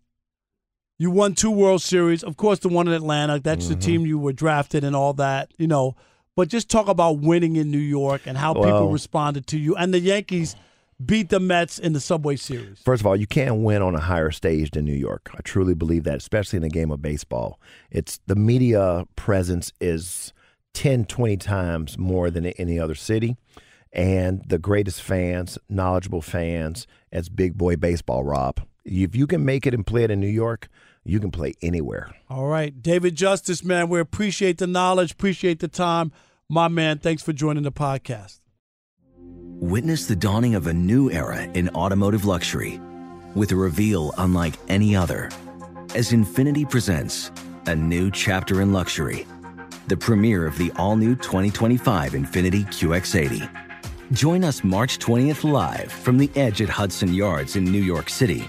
you 1.00 1.10
won 1.10 1.34
two 1.34 1.50
World 1.50 1.80
Series. 1.82 2.22
Of 2.22 2.36
course, 2.36 2.58
the 2.58 2.68
one 2.68 2.86
in 2.86 2.92
Atlanta. 2.94 3.40
That's 3.40 3.64
Mm-hmm. 3.64 3.74
the 3.74 3.80
team 3.80 4.06
you 4.06 4.18
were 4.18 4.34
drafted 4.34 4.84
and 4.84 4.94
all 4.94 5.14
that. 5.14 5.50
You 5.56 5.66
know, 5.66 5.96
but 6.36 6.48
just 6.48 6.68
talk 6.68 6.88
about 6.88 7.20
winning 7.20 7.56
in 7.56 7.70
New 7.70 7.78
York 7.78 8.22
and 8.26 8.36
how 8.36 8.52
people 8.54 8.90
responded 8.92 9.46
to 9.48 9.58
you. 9.58 9.74
And 9.76 9.94
the 9.94 9.98
Yankees 10.00 10.54
beat 11.04 11.30
the 11.30 11.40
Mets 11.40 11.78
in 11.78 11.94
the 11.94 12.00
Subway 12.00 12.36
Series. 12.36 12.78
First 12.84 13.00
of 13.00 13.06
all, 13.06 13.16
you 13.16 13.26
can't 13.26 13.62
win 13.62 13.80
on 13.80 13.94
a 13.94 14.00
higher 14.00 14.30
stage 14.30 14.72
than 14.72 14.84
New 14.84 14.92
York. 14.92 15.30
I 15.34 15.40
truly 15.40 15.72
believe 15.74 16.04
that, 16.04 16.16
especially 16.18 16.58
in 16.58 16.62
the 16.62 16.68
game 16.68 16.90
of 16.90 17.00
baseball. 17.00 17.58
It's 17.90 18.20
the 18.26 18.36
media 18.36 19.06
presence 19.16 19.72
is 19.80 20.34
10, 20.74 21.06
20 21.06 21.38
times 21.38 21.96
more 21.98 22.30
than 22.30 22.44
any 22.46 22.78
other 22.78 22.94
city. 22.94 23.38
And 23.92 24.44
the 24.46 24.58
greatest 24.58 25.02
fans, 25.02 25.58
knowledgeable 25.68 26.20
fans, 26.22 26.86
as 27.10 27.28
big 27.30 27.56
boy 27.56 27.76
baseball, 27.76 28.22
Rob. 28.22 28.60
If 28.84 29.16
you 29.16 29.26
can 29.26 29.44
make 29.44 29.66
it 29.66 29.74
and 29.74 29.86
play 29.86 30.04
it 30.04 30.10
in 30.10 30.20
New 30.20 30.28
York, 30.28 30.68
you 31.04 31.20
can 31.20 31.30
play 31.30 31.54
anywhere. 31.62 32.14
All 32.28 32.46
right, 32.46 32.82
David 32.82 33.14
Justice, 33.14 33.64
man, 33.64 33.88
we 33.88 34.00
appreciate 34.00 34.58
the 34.58 34.66
knowledge, 34.66 35.12
appreciate 35.12 35.60
the 35.60 35.68
time, 35.68 36.12
my 36.48 36.68
man. 36.68 36.98
Thanks 36.98 37.22
for 37.22 37.32
joining 37.32 37.62
the 37.62 37.72
podcast. 37.72 38.40
Witness 39.16 40.06
the 40.06 40.16
dawning 40.16 40.54
of 40.54 40.66
a 40.66 40.72
new 40.72 41.10
era 41.10 41.42
in 41.42 41.68
automotive 41.70 42.24
luxury 42.24 42.80
with 43.34 43.52
a 43.52 43.56
reveal 43.56 44.12
unlike 44.18 44.54
any 44.68 44.96
other 44.96 45.30
as 45.94 46.12
Infiniti 46.12 46.68
presents 46.68 47.30
a 47.66 47.74
new 47.74 48.10
chapter 48.10 48.62
in 48.62 48.72
luxury, 48.72 49.26
the 49.88 49.96
premiere 49.96 50.46
of 50.46 50.56
the 50.56 50.72
all 50.76 50.96
new 50.96 51.14
2025 51.16 52.12
Infiniti 52.12 52.64
QX80. 52.66 53.50
Join 54.12 54.44
us 54.44 54.64
March 54.64 54.98
20th 54.98 55.44
live 55.50 55.90
from 55.90 56.16
the 56.16 56.30
edge 56.36 56.62
at 56.62 56.68
Hudson 56.68 57.12
Yards 57.12 57.56
in 57.56 57.64
New 57.64 57.82
York 57.82 58.08
City, 58.08 58.48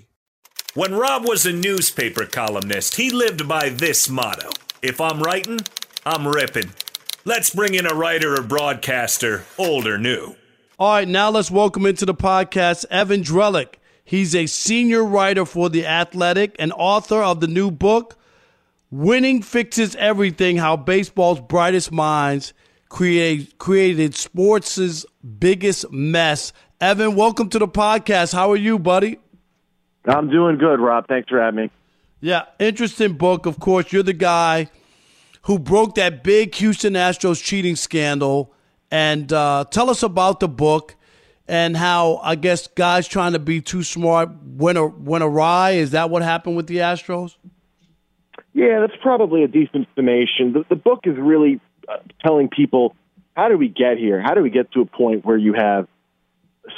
When 0.73 0.95
Rob 0.95 1.27
was 1.27 1.45
a 1.45 1.51
newspaper 1.51 2.25
columnist, 2.25 2.95
he 2.95 3.09
lived 3.09 3.45
by 3.45 3.67
this 3.67 4.07
motto 4.07 4.51
If 4.81 5.01
I'm 5.01 5.19
writing, 5.19 5.59
I'm 6.05 6.25
ripping. 6.25 6.71
Let's 7.25 7.49
bring 7.49 7.73
in 7.73 7.85
a 7.85 7.93
writer 7.93 8.35
or 8.35 8.41
broadcaster, 8.41 9.43
old 9.57 9.85
or 9.85 9.97
new. 9.97 10.37
All 10.79 10.93
right, 10.93 11.07
now 11.09 11.29
let's 11.29 11.51
welcome 11.51 11.85
into 11.85 12.05
the 12.05 12.13
podcast 12.13 12.85
Evan 12.89 13.21
Drellich. 13.21 13.73
He's 14.05 14.33
a 14.33 14.45
senior 14.45 15.03
writer 15.03 15.45
for 15.45 15.69
The 15.69 15.85
Athletic 15.85 16.55
and 16.57 16.71
author 16.71 17.21
of 17.21 17.41
the 17.41 17.47
new 17.47 17.69
book, 17.69 18.17
Winning 18.89 19.41
Fixes 19.41 19.97
Everything 19.97 20.55
How 20.55 20.77
Baseball's 20.77 21.41
Brightest 21.41 21.91
Minds 21.91 22.53
create, 22.87 23.57
Created 23.57 24.15
Sports' 24.15 25.05
Biggest 25.37 25.91
Mess. 25.91 26.53
Evan, 26.79 27.15
welcome 27.15 27.49
to 27.49 27.59
the 27.59 27.67
podcast. 27.67 28.33
How 28.33 28.49
are 28.51 28.55
you, 28.55 28.79
buddy? 28.79 29.19
I'm 30.05 30.29
doing 30.29 30.57
good, 30.57 30.79
Rob. 30.79 31.07
Thanks 31.07 31.29
for 31.29 31.39
having 31.39 31.65
me. 31.65 31.71
Yeah, 32.19 32.45
interesting 32.59 33.13
book. 33.13 33.45
Of 33.45 33.59
course, 33.59 33.91
you're 33.91 34.03
the 34.03 34.13
guy 34.13 34.69
who 35.43 35.57
broke 35.57 35.95
that 35.95 36.23
big 36.23 36.53
Houston 36.55 36.93
Astros 36.93 37.43
cheating 37.43 37.75
scandal. 37.75 38.53
And 38.91 39.31
uh, 39.31 39.65
tell 39.71 39.89
us 39.89 40.03
about 40.03 40.39
the 40.39 40.47
book 40.47 40.95
and 41.47 41.75
how 41.75 42.17
I 42.17 42.35
guess 42.35 42.67
guys 42.67 43.07
trying 43.07 43.33
to 43.33 43.39
be 43.39 43.61
too 43.61 43.83
smart 43.83 44.29
went 44.43 44.77
a, 44.77 44.85
went 44.85 45.23
awry. 45.23 45.71
Is 45.71 45.91
that 45.91 46.09
what 46.09 46.21
happened 46.21 46.55
with 46.55 46.67
the 46.67 46.77
Astros? 46.77 47.35
Yeah, 48.53 48.81
that's 48.81 48.99
probably 49.01 49.43
a 49.43 49.47
decent 49.47 49.87
summation. 49.95 50.53
The, 50.53 50.65
the 50.69 50.75
book 50.75 51.01
is 51.05 51.15
really 51.17 51.59
uh, 51.87 51.97
telling 52.23 52.49
people 52.49 52.95
how 53.35 53.47
do 53.47 53.57
we 53.57 53.69
get 53.69 53.97
here? 53.97 54.21
How 54.21 54.33
do 54.33 54.41
we 54.41 54.49
get 54.49 54.71
to 54.73 54.81
a 54.81 54.85
point 54.85 55.25
where 55.25 55.37
you 55.37 55.53
have 55.53 55.87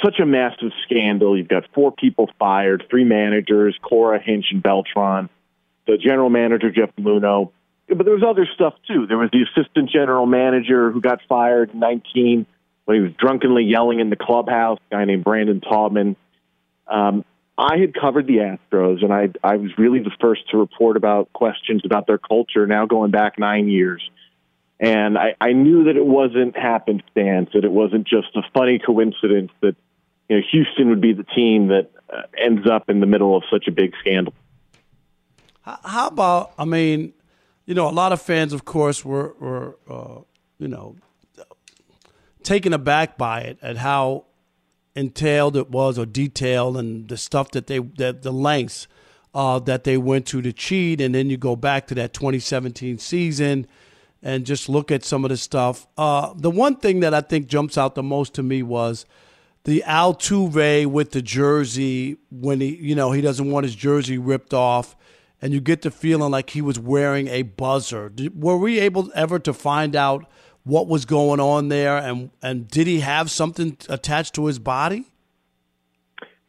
such 0.04 0.18
a 0.20 0.26
massive 0.26 0.72
scandal? 0.84 1.36
You've 1.36 1.48
got 1.48 1.64
four 1.74 1.92
people 1.92 2.30
fired, 2.38 2.84
three 2.90 3.04
managers, 3.04 3.76
Cora, 3.82 4.20
Hinch, 4.20 4.46
and 4.50 4.62
Beltran, 4.62 5.28
the 5.86 5.96
general 5.98 6.30
manager, 6.30 6.70
Jeff 6.70 6.90
Luhnow. 6.98 7.50
But 7.88 8.04
there 8.04 8.14
was 8.14 8.24
other 8.26 8.48
stuff 8.54 8.74
too. 8.88 9.06
There 9.06 9.18
was 9.18 9.30
the 9.30 9.42
assistant 9.42 9.90
general 9.90 10.26
manager 10.26 10.90
who 10.90 11.00
got 11.00 11.20
fired 11.28 11.70
in 11.74 11.80
19 11.80 12.46
when 12.86 12.96
he 12.96 13.02
was 13.02 13.12
drunkenly 13.12 13.64
yelling 13.64 14.00
in 14.00 14.10
the 14.10 14.16
clubhouse, 14.16 14.78
a 14.90 14.94
guy 14.94 15.04
named 15.04 15.24
Brandon 15.24 15.60
Taubman. 15.60 16.16
Um, 16.86 17.24
I 17.56 17.78
had 17.78 17.94
covered 17.94 18.26
the 18.26 18.38
Astros, 18.38 19.04
and 19.04 19.12
I 19.12 19.28
I 19.42 19.56
was 19.56 19.70
really 19.78 20.00
the 20.00 20.10
first 20.20 20.50
to 20.50 20.56
report 20.58 20.96
about 20.96 21.32
questions 21.32 21.82
about 21.84 22.06
their 22.06 22.18
culture. 22.18 22.66
Now 22.66 22.86
going 22.86 23.10
back 23.10 23.38
nine 23.38 23.68
years, 23.68 24.02
and 24.80 25.16
I, 25.16 25.34
I 25.40 25.52
knew 25.52 25.84
that 25.84 25.96
it 25.96 26.04
wasn't 26.04 26.56
happenstance, 26.56 27.50
that 27.54 27.64
it 27.64 27.70
wasn't 27.70 28.06
just 28.06 28.28
a 28.34 28.42
funny 28.52 28.78
coincidence 28.78 29.52
that 29.60 29.76
you 30.28 30.36
know 30.36 30.42
Houston 30.50 30.88
would 30.90 31.00
be 31.00 31.12
the 31.12 31.24
team 31.24 31.68
that 31.68 31.90
uh, 32.12 32.22
ends 32.36 32.68
up 32.68 32.90
in 32.90 33.00
the 33.00 33.06
middle 33.06 33.36
of 33.36 33.44
such 33.50 33.68
a 33.68 33.72
big 33.72 33.92
scandal. 34.00 34.34
How 35.62 36.08
about? 36.08 36.52
I 36.58 36.64
mean, 36.64 37.14
you 37.66 37.74
know, 37.74 37.88
a 37.88 37.92
lot 37.92 38.12
of 38.12 38.20
fans, 38.20 38.52
of 38.52 38.64
course, 38.64 39.04
were 39.04 39.34
were 39.38 39.76
uh, 39.88 40.20
you 40.58 40.68
know 40.68 40.96
taken 42.42 42.72
aback 42.72 43.16
by 43.16 43.40
it 43.40 43.58
at 43.62 43.78
how 43.78 44.26
entailed 44.94 45.56
it 45.56 45.70
was 45.70 45.98
or 45.98 46.06
detailed 46.06 46.76
and 46.76 47.08
the 47.08 47.16
stuff 47.16 47.50
that 47.50 47.66
they 47.66 47.78
that 47.78 48.22
the 48.22 48.30
lengths 48.30 48.86
uh, 49.34 49.58
that 49.58 49.82
they 49.84 49.96
went 49.96 50.26
to 50.26 50.40
to 50.40 50.52
cheat 50.52 51.00
and 51.00 51.14
then 51.14 51.28
you 51.28 51.36
go 51.36 51.56
back 51.56 51.86
to 51.88 51.94
that 51.94 52.12
2017 52.12 52.98
season 52.98 53.66
and 54.24 54.44
just 54.44 54.68
look 54.68 54.90
at 54.90 55.04
some 55.04 55.24
of 55.24 55.28
the 55.28 55.36
stuff 55.36 55.86
uh, 55.96 56.32
the 56.34 56.50
one 56.50 56.74
thing 56.74 57.00
that 57.00 57.14
i 57.14 57.20
think 57.20 57.46
jumps 57.46 57.78
out 57.78 57.94
the 57.94 58.02
most 58.02 58.34
to 58.34 58.42
me 58.42 58.62
was 58.62 59.06
the 59.62 59.82
Altuve 59.86 60.86
with 60.86 61.12
the 61.12 61.22
jersey 61.22 62.16
when 62.30 62.60
he 62.60 62.74
you 62.76 62.96
know 62.96 63.12
he 63.12 63.20
doesn't 63.20 63.48
want 63.48 63.64
his 63.64 63.76
jersey 63.76 64.18
ripped 64.18 64.52
off 64.52 64.96
and 65.40 65.52
you 65.52 65.60
get 65.60 65.82
the 65.82 65.90
feeling 65.90 66.32
like 66.32 66.50
he 66.50 66.62
was 66.62 66.78
wearing 66.78 67.28
a 67.28 67.42
buzzer 67.42 68.10
were 68.34 68.56
we 68.56 68.80
able 68.80 69.12
ever 69.14 69.38
to 69.38 69.52
find 69.52 69.94
out 69.94 70.26
what 70.64 70.88
was 70.88 71.04
going 71.04 71.40
on 71.40 71.68
there, 71.68 71.96
and 71.96 72.30
and 72.42 72.68
did 72.68 72.86
he 72.86 73.00
have 73.00 73.30
something 73.30 73.76
attached 73.88 74.34
to 74.34 74.46
his 74.46 74.58
body? 74.58 75.04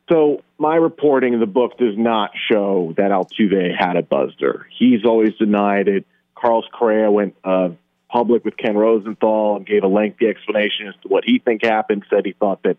So 0.10 0.44
my 0.58 0.76
reporting 0.76 1.34
in 1.34 1.40
the 1.40 1.46
book 1.46 1.78
does 1.78 1.98
not 1.98 2.32
show 2.52 2.94
that 2.98 3.12
Altuve 3.12 3.76
had 3.78 3.98
a 3.98 4.04
buzzer. 4.04 4.68
He's 4.78 5.04
always 5.04 5.34
denied 5.36 5.88
it. 5.88 6.06
Carlos 6.36 6.66
Correa 6.72 7.10
went 7.10 7.36
uh, 7.44 7.70
public 8.10 8.46
with 8.46 8.58
Ken 8.58 8.76
Rosenthal 8.76 9.58
and 9.58 9.66
gave 9.66 9.84
a 9.84 9.88
lengthy 9.88 10.28
explanation 10.28 10.88
as 10.88 10.96
to 11.02 11.08
what 11.08 11.24
he 11.26 11.40
think 11.40 11.64
happened. 11.64 12.04
Said 12.10 12.26
he 12.26 12.34
thought 12.34 12.64
that 12.64 12.78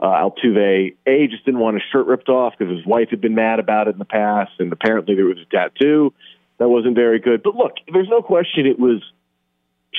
uh, 0.00 0.06
Altuve 0.06 0.94
a 1.06 1.26
just 1.28 1.44
didn't 1.44 1.60
want 1.60 1.74
his 1.74 1.82
shirt 1.90 2.06
ripped 2.06 2.28
off 2.28 2.54
because 2.56 2.76
his 2.76 2.86
wife 2.86 3.08
had 3.10 3.20
been 3.20 3.34
mad 3.34 3.58
about 3.58 3.88
it 3.88 3.92
in 3.92 3.98
the 3.98 4.04
past, 4.04 4.52
and 4.58 4.72
apparently 4.72 5.14
there 5.14 5.24
was 5.24 5.38
a 5.38 5.44
tattoo 5.44 6.12
that 6.58 6.68
wasn't 6.68 6.94
very 6.94 7.18
good. 7.18 7.42
But 7.42 7.54
look, 7.54 7.74
there's 7.92 8.08
no 8.08 8.22
question 8.22 8.66
it 8.66 8.78
was 8.78 9.02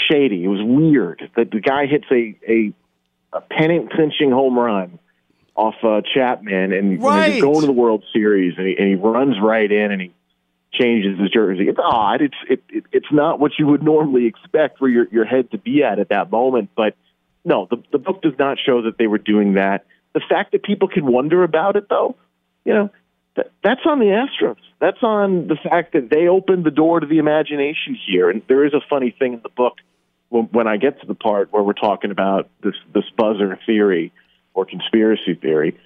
shady. 0.09 0.43
It 0.43 0.47
was 0.47 0.61
weird 0.61 1.29
that 1.35 1.51
the 1.51 1.59
guy 1.59 1.85
hits 1.85 2.05
a 2.11 2.37
a, 2.47 2.73
a 3.33 3.41
pennant 3.41 3.91
clinching 3.91 4.31
home 4.31 4.57
run 4.57 4.99
off 5.55 5.75
uh, 5.83 6.01
Chapman, 6.13 6.71
and 6.71 7.03
right. 7.03 7.33
he's 7.33 7.41
going 7.41 7.59
to 7.61 7.67
the 7.67 7.73
World 7.73 8.03
Series, 8.13 8.57
and 8.57 8.65
he, 8.65 8.77
and 8.77 8.87
he 8.87 8.95
runs 8.95 9.35
right 9.41 9.69
in, 9.69 9.91
and 9.91 10.01
he 10.01 10.13
changes 10.71 11.19
his 11.19 11.29
jersey. 11.31 11.67
It's 11.67 11.79
odd. 11.81 12.21
It's 12.21 12.35
it, 12.49 12.63
it 12.69 12.83
it's 12.91 13.11
not 13.11 13.39
what 13.39 13.53
you 13.57 13.67
would 13.67 13.83
normally 13.83 14.25
expect 14.25 14.79
for 14.79 14.87
your 14.87 15.07
your 15.11 15.25
head 15.25 15.51
to 15.51 15.57
be 15.57 15.83
at 15.83 15.99
at 15.99 16.09
that 16.09 16.31
moment. 16.31 16.69
But 16.75 16.95
no, 17.43 17.67
the 17.69 17.83
the 17.91 17.97
book 17.97 18.21
does 18.21 18.37
not 18.37 18.57
show 18.63 18.83
that 18.83 18.97
they 18.97 19.07
were 19.07 19.17
doing 19.17 19.53
that. 19.53 19.85
The 20.13 20.21
fact 20.27 20.51
that 20.51 20.63
people 20.63 20.87
can 20.87 21.05
wonder 21.05 21.43
about 21.43 21.75
it, 21.75 21.87
though, 21.89 22.15
you 22.65 22.73
know, 22.73 22.89
that, 23.35 23.51
that's 23.63 23.81
on 23.85 23.99
the 23.99 24.05
Astros. 24.05 24.57
That's 24.79 25.01
on 25.03 25.47
the 25.47 25.55
fact 25.55 25.93
that 25.93 26.09
they 26.09 26.27
opened 26.27 26.63
the 26.63 26.71
door 26.71 26.99
to 26.99 27.05
the 27.05 27.19
imagination 27.19 27.97
here. 28.07 28.29
And 28.29 28.41
there 28.47 28.65
is 28.65 28.73
a 28.73 28.81
funny 28.89 29.15
thing 29.17 29.33
in 29.33 29.41
the 29.41 29.49
book 29.49 29.75
when, 30.29 30.45
when 30.45 30.67
I 30.67 30.77
get 30.77 31.01
to 31.01 31.07
the 31.07 31.15
part 31.15 31.51
where 31.51 31.63
we're 31.63 31.73
talking 31.73 32.11
about 32.11 32.49
this 32.63 32.75
this 32.93 33.05
buzzer 33.17 33.57
theory 33.65 34.11
or 34.53 34.65
conspiracy 34.65 35.35
theory. 35.35 35.77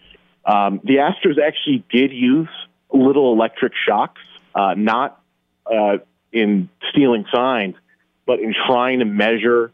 Um, 0.46 0.82
the 0.84 0.96
Astros 0.96 1.42
actually 1.42 1.84
did 1.90 2.12
use 2.12 2.50
little 2.92 3.34
electric 3.34 3.74
shocks, 3.88 4.22
uh, 4.56 4.74
not 4.76 5.22
uh, 5.66 5.98
in 6.32 6.70
stealing 6.92 7.26
signs, 7.34 7.76
but 8.26 8.40
in 8.40 8.54
trying 8.68 9.00
to 9.00 9.06
measure 9.06 9.72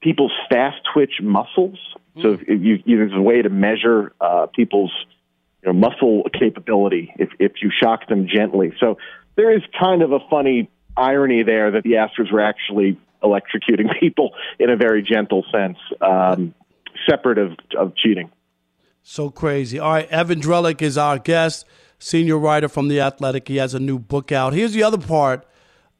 people's 0.00 0.32
fast 0.48 0.78
twitch 0.92 1.14
muscles. 1.22 1.78
Mm. 2.16 2.22
So 2.22 2.32
if 2.32 2.48
you, 2.48 2.78
you, 2.84 2.96
there's 2.96 3.12
a 3.14 3.20
way 3.20 3.42
to 3.42 3.48
measure 3.48 4.12
uh, 4.20 4.46
people's 4.54 4.92
you 5.62 5.72
know, 5.72 5.78
muscle 5.78 6.24
capability 6.38 7.12
if, 7.18 7.30
if 7.38 7.52
you 7.62 7.70
shock 7.82 8.08
them 8.08 8.26
gently. 8.26 8.72
So 8.80 8.98
there 9.36 9.54
is 9.54 9.62
kind 9.78 10.02
of 10.02 10.12
a 10.12 10.20
funny 10.30 10.70
irony 10.96 11.42
there 11.42 11.72
that 11.72 11.82
the 11.82 11.92
Astros 11.92 12.32
were 12.32 12.40
actually 12.40 12.98
electrocuting 13.22 13.88
people 14.00 14.32
in 14.58 14.70
a 14.70 14.76
very 14.76 15.02
gentle 15.02 15.44
sense, 15.52 15.78
um, 16.00 16.54
separate 17.08 17.38
of, 17.38 17.52
of 17.76 17.94
cheating. 17.96 18.30
So 19.02 19.30
crazy. 19.30 19.78
All 19.78 19.92
right, 19.92 20.08
Evan 20.08 20.40
Drellich 20.40 20.82
is 20.82 20.98
our 20.98 21.18
guest, 21.18 21.66
senior 22.00 22.38
writer 22.38 22.68
from 22.68 22.88
The 22.88 23.00
Athletic. 23.00 23.46
He 23.46 23.56
has 23.56 23.74
a 23.74 23.78
new 23.78 23.98
book 23.98 24.32
out. 24.32 24.52
Here's 24.52 24.72
the 24.72 24.82
other 24.82 24.98
part. 24.98 25.46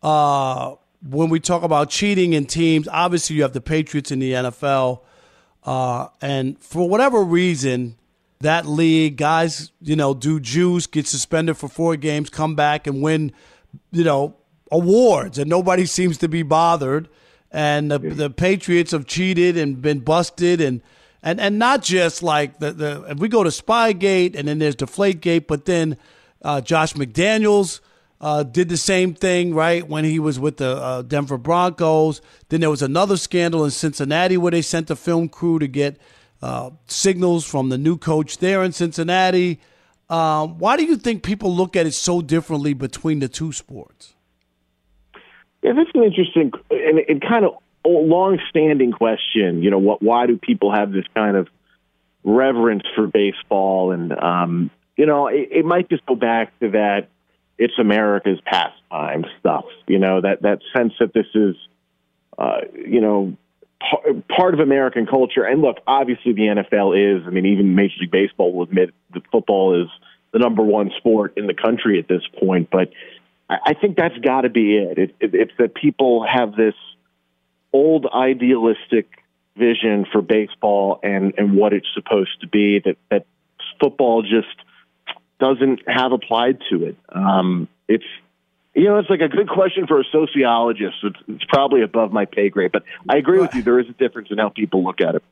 Uh, 0.02 0.74
when 1.08 1.30
we 1.30 1.38
talk 1.38 1.62
about 1.62 1.90
cheating 1.90 2.32
in 2.32 2.46
teams, 2.46 2.88
obviously 2.88 3.36
you 3.36 3.42
have 3.42 3.52
the 3.52 3.60
Patriots 3.60 4.10
in 4.10 4.18
the 4.18 4.32
NFL. 4.32 5.00
Uh, 5.62 6.08
and 6.20 6.58
for 6.58 6.88
whatever 6.88 7.22
reason, 7.22 7.96
that 8.40 8.66
league, 8.66 9.16
guys, 9.16 9.70
you 9.80 9.94
know, 9.94 10.14
do 10.14 10.40
juice, 10.40 10.86
get 10.86 11.06
suspended 11.06 11.56
for 11.56 11.68
four 11.68 11.96
games, 11.96 12.30
come 12.30 12.54
back 12.54 12.86
and 12.86 13.02
win, 13.02 13.32
you 13.92 14.02
know, 14.02 14.36
awards, 14.72 15.38
and 15.38 15.50
nobody 15.50 15.84
seems 15.84 16.16
to 16.18 16.28
be 16.28 16.42
bothered. 16.42 17.08
And 17.52 17.90
the, 17.90 17.98
the 17.98 18.30
Patriots 18.30 18.92
have 18.92 19.06
cheated 19.06 19.56
and 19.56 19.82
been 19.82 20.00
busted, 20.00 20.60
and 20.60 20.80
and 21.22 21.40
and 21.40 21.58
not 21.58 21.82
just 21.82 22.22
like 22.22 22.58
the 22.58 22.72
the. 22.72 23.04
If 23.10 23.18
we 23.18 23.28
go 23.28 23.42
to 23.42 23.50
Spygate, 23.50 24.36
and 24.36 24.48
then 24.48 24.58
there's 24.58 24.76
Deflategate, 24.76 25.46
but 25.46 25.64
then 25.64 25.96
uh, 26.42 26.60
Josh 26.60 26.94
McDaniels. 26.94 27.80
Uh, 28.22 28.42
did 28.42 28.68
the 28.68 28.76
same 28.76 29.14
thing, 29.14 29.54
right, 29.54 29.88
when 29.88 30.04
he 30.04 30.18
was 30.18 30.38
with 30.38 30.58
the 30.58 30.76
uh, 30.76 31.00
Denver 31.00 31.38
Broncos. 31.38 32.20
Then 32.50 32.60
there 32.60 32.68
was 32.68 32.82
another 32.82 33.16
scandal 33.16 33.64
in 33.64 33.70
Cincinnati 33.70 34.36
where 34.36 34.50
they 34.50 34.60
sent 34.60 34.90
a 34.90 34.96
film 34.96 35.30
crew 35.30 35.58
to 35.58 35.66
get 35.66 35.96
uh, 36.42 36.68
signals 36.86 37.46
from 37.46 37.70
the 37.70 37.78
new 37.78 37.96
coach 37.96 38.36
there 38.36 38.62
in 38.62 38.72
Cincinnati. 38.72 39.58
Um, 40.10 40.58
why 40.58 40.76
do 40.76 40.84
you 40.84 40.96
think 40.96 41.22
people 41.22 41.54
look 41.54 41.76
at 41.76 41.86
it 41.86 41.94
so 41.94 42.20
differently 42.20 42.74
between 42.74 43.20
the 43.20 43.28
two 43.28 43.52
sports? 43.52 44.14
Yeah, 45.62 45.72
that's 45.74 45.90
an 45.94 46.02
interesting 46.02 46.52
and, 46.70 46.98
and 47.08 47.22
kind 47.22 47.44
of 47.44 47.54
long-standing 47.88 48.92
question. 48.92 49.62
You 49.62 49.70
know, 49.70 49.78
what? 49.78 50.02
Why 50.02 50.26
do 50.26 50.36
people 50.36 50.72
have 50.72 50.92
this 50.92 51.04
kind 51.14 51.36
of 51.36 51.48
reverence 52.24 52.84
for 52.94 53.06
baseball? 53.06 53.92
And 53.92 54.12
um, 54.12 54.70
you 54.96 55.06
know, 55.06 55.28
it, 55.28 55.48
it 55.50 55.64
might 55.64 55.88
just 55.88 56.04
go 56.06 56.14
back 56.14 56.58
to 56.60 56.70
that 56.70 57.08
it's 57.58 57.78
America's 57.78 58.40
pastime 58.44 59.24
stuff. 59.38 59.66
You 59.86 59.98
know, 59.98 60.20
that 60.20 60.42
that 60.42 60.60
sense 60.74 60.94
that 60.98 61.12
this 61.12 61.26
is, 61.34 61.56
uh, 62.38 62.60
you 62.74 63.00
know, 63.00 63.36
part 64.28 64.54
of 64.54 64.60
American 64.60 65.06
culture. 65.06 65.44
And 65.44 65.60
look, 65.60 65.76
obviously 65.86 66.32
the 66.32 66.42
NFL 66.42 67.18
is. 67.18 67.26
I 67.26 67.30
mean, 67.30 67.46
even 67.46 67.74
Major 67.74 67.96
League 68.00 68.10
Baseball 68.10 68.52
will 68.52 68.64
admit 68.64 68.94
that 69.12 69.22
football 69.30 69.82
is 69.82 69.88
the 70.32 70.38
number 70.38 70.62
one 70.62 70.90
sport 70.96 71.34
in 71.36 71.46
the 71.46 71.54
country 71.54 71.98
at 71.98 72.08
this 72.08 72.22
point. 72.38 72.70
But 72.70 72.92
I 73.50 73.74
think 73.74 73.96
that's 73.96 74.16
got 74.18 74.42
to 74.42 74.48
be 74.48 74.76
it. 74.76 74.98
It, 74.98 75.14
it. 75.20 75.34
It's 75.34 75.52
that 75.58 75.74
people 75.74 76.24
have 76.26 76.54
this 76.54 76.74
old 77.72 78.06
idealistic 78.06 79.08
vision 79.56 80.06
for 80.10 80.22
baseball 80.22 81.00
and 81.02 81.34
and 81.36 81.54
what 81.56 81.72
it's 81.72 81.88
supposed 81.94 82.40
to 82.40 82.48
be 82.48 82.80
that 82.84 82.96
that 83.10 83.26
football 83.80 84.22
just 84.22 84.48
doesn't 85.38 85.80
have 85.88 86.12
applied 86.12 86.58
to 86.70 86.84
it. 86.84 86.96
Um, 87.08 87.68
it's 87.88 88.04
you 88.74 88.84
know, 88.84 88.98
it's 88.98 89.10
like 89.10 89.20
a 89.20 89.28
good 89.28 89.48
question 89.48 89.86
for 89.86 90.00
a 90.00 90.04
sociologist. 90.12 90.96
It's, 91.02 91.16
it's 91.26 91.44
probably 91.48 91.82
above 91.82 92.12
my 92.12 92.24
pay 92.24 92.50
grade, 92.50 92.70
but 92.72 92.84
I 93.08 93.16
agree 93.16 93.40
with 93.40 93.52
you. 93.54 93.62
There 93.62 93.80
is 93.80 93.88
a 93.88 93.92
difference 93.92 94.28
in 94.30 94.38
how 94.38 94.48
people 94.48 94.84
look 94.84 95.00
at 95.00 95.16
it. 95.16 95.24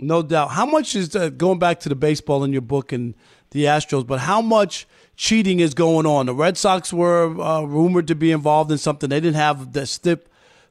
No 0.00 0.22
doubt. 0.22 0.52
How 0.52 0.64
much 0.64 0.94
is 0.94 1.14
uh, 1.14 1.28
going 1.28 1.58
back 1.58 1.80
to 1.80 1.88
the 1.88 1.94
baseball 1.94 2.44
in 2.44 2.52
your 2.52 2.62
book 2.62 2.92
and 2.92 3.14
the 3.50 3.64
Astros? 3.64 4.06
But 4.06 4.20
how 4.20 4.40
much 4.40 4.86
cheating 5.16 5.60
is 5.60 5.74
going 5.74 6.06
on? 6.06 6.26
The 6.26 6.34
Red 6.34 6.56
Sox 6.56 6.92
were 6.92 7.38
uh, 7.40 7.62
rumored 7.62 8.06
to 8.08 8.14
be 8.14 8.30
involved 8.30 8.70
in 8.70 8.78
something. 8.78 9.10
They 9.10 9.20
didn't 9.20 9.36
have 9.36 9.72
the 9.72 9.86
stiff 9.86 10.20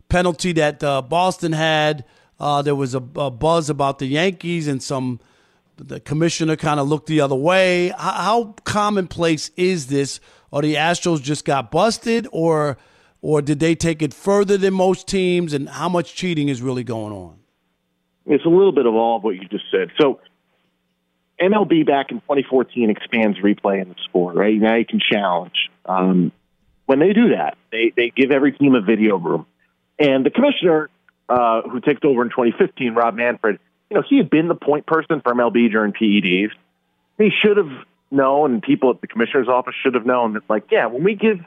penalty 0.09 0.51
that 0.53 0.83
uh, 0.83 1.01
Boston 1.01 1.51
had. 1.51 2.05
Uh, 2.39 2.61
there 2.61 2.75
was 2.75 2.93
a, 2.93 3.03
a, 3.15 3.31
buzz 3.31 3.69
about 3.69 3.99
the 3.99 4.05
Yankees 4.05 4.67
and 4.67 4.81
some 4.81 5.19
the 5.77 5.99
commissioner 5.99 6.55
kind 6.55 6.79
of 6.79 6.87
looked 6.87 7.07
the 7.07 7.21
other 7.21 7.35
way. 7.35 7.89
How, 7.89 8.11
how 8.11 8.55
commonplace 8.63 9.49
is 9.55 9.87
this? 9.87 10.19
Or 10.49 10.61
the 10.61 10.75
Astros 10.75 11.21
just 11.21 11.45
got 11.45 11.71
busted, 11.71 12.27
or 12.31 12.77
or 13.21 13.41
did 13.41 13.59
they 13.59 13.75
take 13.75 14.01
it 14.01 14.13
further 14.13 14.57
than 14.57 14.73
most 14.73 15.07
teams? 15.07 15.53
And 15.53 15.67
how 15.67 15.89
much 15.89 16.15
cheating 16.15 16.49
is 16.49 16.61
really 16.61 16.83
going 16.83 17.13
on? 17.13 17.39
It's 18.25 18.45
a 18.45 18.49
little 18.49 18.71
bit 18.71 18.85
of 18.85 18.93
all 18.93 19.17
of 19.17 19.23
what 19.23 19.35
you 19.35 19.47
just 19.47 19.65
said. 19.71 19.89
So 19.99 20.19
MLB 21.41 21.85
back 21.85 22.11
in 22.11 22.19
2014 22.21 22.89
expands 22.89 23.37
replay 23.39 23.81
in 23.81 23.89
the 23.89 23.95
sport, 24.05 24.35
right? 24.35 24.55
Now 24.55 24.75
you 24.75 24.85
can 24.85 24.99
challenge. 24.99 25.69
Um, 25.85 26.31
when 26.85 26.99
they 26.99 27.13
do 27.13 27.29
that, 27.29 27.57
they, 27.71 27.91
they 27.95 28.09
give 28.09 28.31
every 28.31 28.53
team 28.53 28.75
a 28.75 28.81
video 28.81 29.17
room. 29.17 29.45
And 29.99 30.25
the 30.25 30.29
commissioner, 30.29 30.89
uh, 31.29 31.61
who 31.63 31.81
takes 31.81 32.01
over 32.03 32.21
in 32.23 32.29
2015, 32.29 32.93
Rob 32.93 33.15
Manfred, 33.15 33.59
you 33.89 33.95
know, 33.95 34.03
he 34.07 34.17
had 34.17 34.29
been 34.29 34.47
the 34.47 34.55
point 34.55 34.85
person 34.85 35.21
for 35.21 35.33
MLB 35.33 35.71
during 35.71 35.93
PEDs. 35.93 36.51
He 37.17 37.29
should 37.43 37.57
have 37.57 37.71
known, 38.11 38.53
and 38.53 38.61
people 38.61 38.91
at 38.91 39.01
the 39.01 39.07
commissioner's 39.07 39.47
office 39.47 39.73
should 39.83 39.95
have 39.95 40.05
known 40.05 40.33
that, 40.33 40.43
like, 40.49 40.65
yeah, 40.71 40.87
when 40.87 41.03
we 41.03 41.15
give 41.15 41.39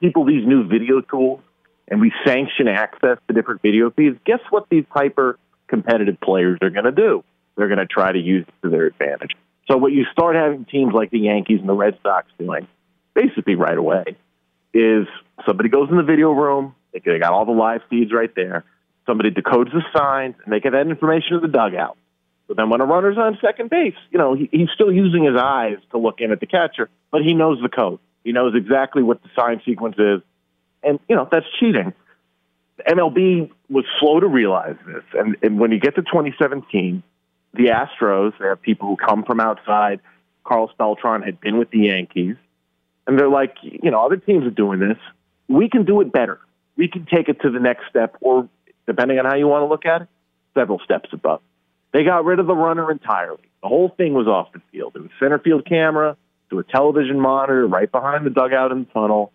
people 0.00 0.24
these 0.24 0.46
new 0.46 0.66
video 0.66 1.00
tools 1.00 1.40
and 1.88 2.00
we 2.00 2.12
sanction 2.24 2.68
access 2.68 3.18
to 3.26 3.34
different 3.34 3.62
video 3.62 3.90
feeds, 3.90 4.16
guess 4.24 4.40
what 4.50 4.68
these 4.70 4.84
hyper 4.90 5.38
competitive 5.66 6.20
players 6.20 6.58
are 6.62 6.70
going 6.70 6.84
to 6.84 6.92
do? 6.92 7.24
They're 7.56 7.68
going 7.68 7.78
to 7.78 7.86
try 7.86 8.12
to 8.12 8.18
use 8.18 8.46
it 8.46 8.54
to 8.62 8.70
their 8.70 8.86
advantage. 8.86 9.32
So 9.70 9.76
what 9.76 9.92
you 9.92 10.04
start 10.12 10.36
having 10.36 10.64
teams 10.64 10.94
like 10.94 11.10
the 11.10 11.18
Yankees 11.18 11.60
and 11.60 11.68
the 11.68 11.74
Red 11.74 11.98
Sox 12.02 12.26
doing, 12.38 12.66
basically 13.14 13.54
right 13.54 13.76
away, 13.76 14.16
is 14.72 15.06
somebody 15.46 15.68
goes 15.68 15.88
in 15.90 15.96
the 15.96 16.02
video 16.02 16.30
room, 16.30 16.74
they 16.92 17.00
got 17.00 17.32
all 17.32 17.44
the 17.44 17.52
live 17.52 17.82
feeds 17.90 18.12
right 18.12 18.32
there. 18.34 18.64
Somebody 19.06 19.30
decodes 19.30 19.72
the 19.72 19.82
signs, 19.96 20.34
and 20.44 20.52
they 20.52 20.60
get 20.60 20.72
that 20.72 20.86
information 20.86 21.32
to 21.32 21.40
the 21.40 21.48
dugout. 21.48 21.96
So 22.46 22.54
then 22.54 22.70
when 22.70 22.80
a 22.80 22.86
runner's 22.86 23.18
on 23.18 23.38
second 23.40 23.70
base, 23.70 23.94
you 24.10 24.18
know, 24.18 24.34
he, 24.34 24.48
he's 24.50 24.68
still 24.74 24.92
using 24.92 25.24
his 25.24 25.36
eyes 25.36 25.76
to 25.90 25.98
look 25.98 26.20
in 26.20 26.32
at 26.32 26.40
the 26.40 26.46
catcher, 26.46 26.88
but 27.10 27.22
he 27.22 27.34
knows 27.34 27.60
the 27.62 27.68
code. 27.68 28.00
He 28.24 28.32
knows 28.32 28.54
exactly 28.54 29.02
what 29.02 29.22
the 29.22 29.28
sign 29.38 29.60
sequence 29.64 29.96
is. 29.98 30.22
And, 30.82 30.98
you 31.08 31.16
know, 31.16 31.28
that's 31.30 31.46
cheating. 31.60 31.92
MLB 32.86 33.50
was 33.68 33.84
slow 34.00 34.20
to 34.20 34.26
realize 34.26 34.76
this. 34.86 35.02
And, 35.14 35.36
and 35.42 35.58
when 35.58 35.72
you 35.72 35.80
get 35.80 35.94
to 35.96 36.02
2017, 36.02 37.02
the 37.54 37.66
Astros, 37.66 38.32
they 38.38 38.46
have 38.46 38.62
people 38.62 38.88
who 38.88 38.96
come 38.96 39.24
from 39.24 39.40
outside. 39.40 40.00
Carl 40.44 40.70
Beltran 40.78 41.22
had 41.22 41.40
been 41.40 41.58
with 41.58 41.70
the 41.70 41.80
Yankees. 41.80 42.36
And 43.06 43.18
they're 43.18 43.28
like, 43.28 43.56
you 43.62 43.90
know, 43.90 44.04
other 44.04 44.16
teams 44.16 44.44
are 44.44 44.50
doing 44.50 44.80
this. 44.80 44.98
We 45.48 45.68
can 45.68 45.84
do 45.84 46.00
it 46.00 46.12
better. 46.12 46.38
We 46.78 46.88
can 46.88 47.06
take 47.12 47.28
it 47.28 47.42
to 47.42 47.50
the 47.50 47.58
next 47.58 47.82
step, 47.90 48.16
or 48.20 48.48
depending 48.86 49.18
on 49.18 49.26
how 49.26 49.34
you 49.34 49.46
want 49.46 49.62
to 49.62 49.66
look 49.66 49.84
at 49.84 50.02
it, 50.02 50.08
several 50.54 50.78
steps 50.78 51.10
above. 51.12 51.42
They 51.92 52.04
got 52.04 52.24
rid 52.24 52.38
of 52.38 52.46
the 52.46 52.54
runner 52.54 52.90
entirely. 52.90 53.42
The 53.62 53.68
whole 53.68 53.88
thing 53.90 54.14
was 54.14 54.26
off 54.26 54.52
the 54.52 54.62
field. 54.72 54.92
It 54.94 55.00
was 55.00 55.10
center 55.20 55.38
field 55.38 55.66
camera 55.66 56.16
to 56.50 56.58
a 56.60 56.64
television 56.64 57.20
monitor 57.20 57.66
right 57.66 57.90
behind 57.90 58.24
the 58.24 58.30
dugout 58.30 58.72
and 58.72 58.90
tunnel, 58.92 59.32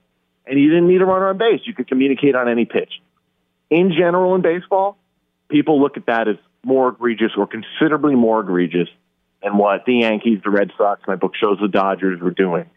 and 0.48 0.60
you 0.60 0.70
didn't 0.70 0.88
need 0.88 1.02
a 1.02 1.06
runner 1.06 1.28
on 1.28 1.38
base. 1.38 1.62
You 1.66 1.74
could 1.74 1.88
communicate 1.88 2.34
on 2.34 2.48
any 2.48 2.66
pitch. 2.66 3.02
In 3.70 3.92
general, 3.92 4.36
in 4.36 4.42
baseball, 4.42 4.98
people 5.50 5.82
look 5.82 5.98
at 5.98 6.06
that 6.06 6.28
as 6.28 6.38
more 6.64 6.90
egregious 6.90 7.32
or 7.38 7.48
considerably 7.48 8.16
more 8.16 8.40
egregious 8.40 8.88
than 9.42 9.58
what 9.58 9.86
the 9.86 9.96
Yankees, 9.96 10.40
the 10.44 10.50
Red 10.50 10.72
Sox, 10.78 11.02
my 11.08 11.16
book 11.16 11.34
shows 11.36 11.58
the 11.62 11.68
Dodgers 11.68 12.22
were 12.22 12.32
doing. 12.32 12.70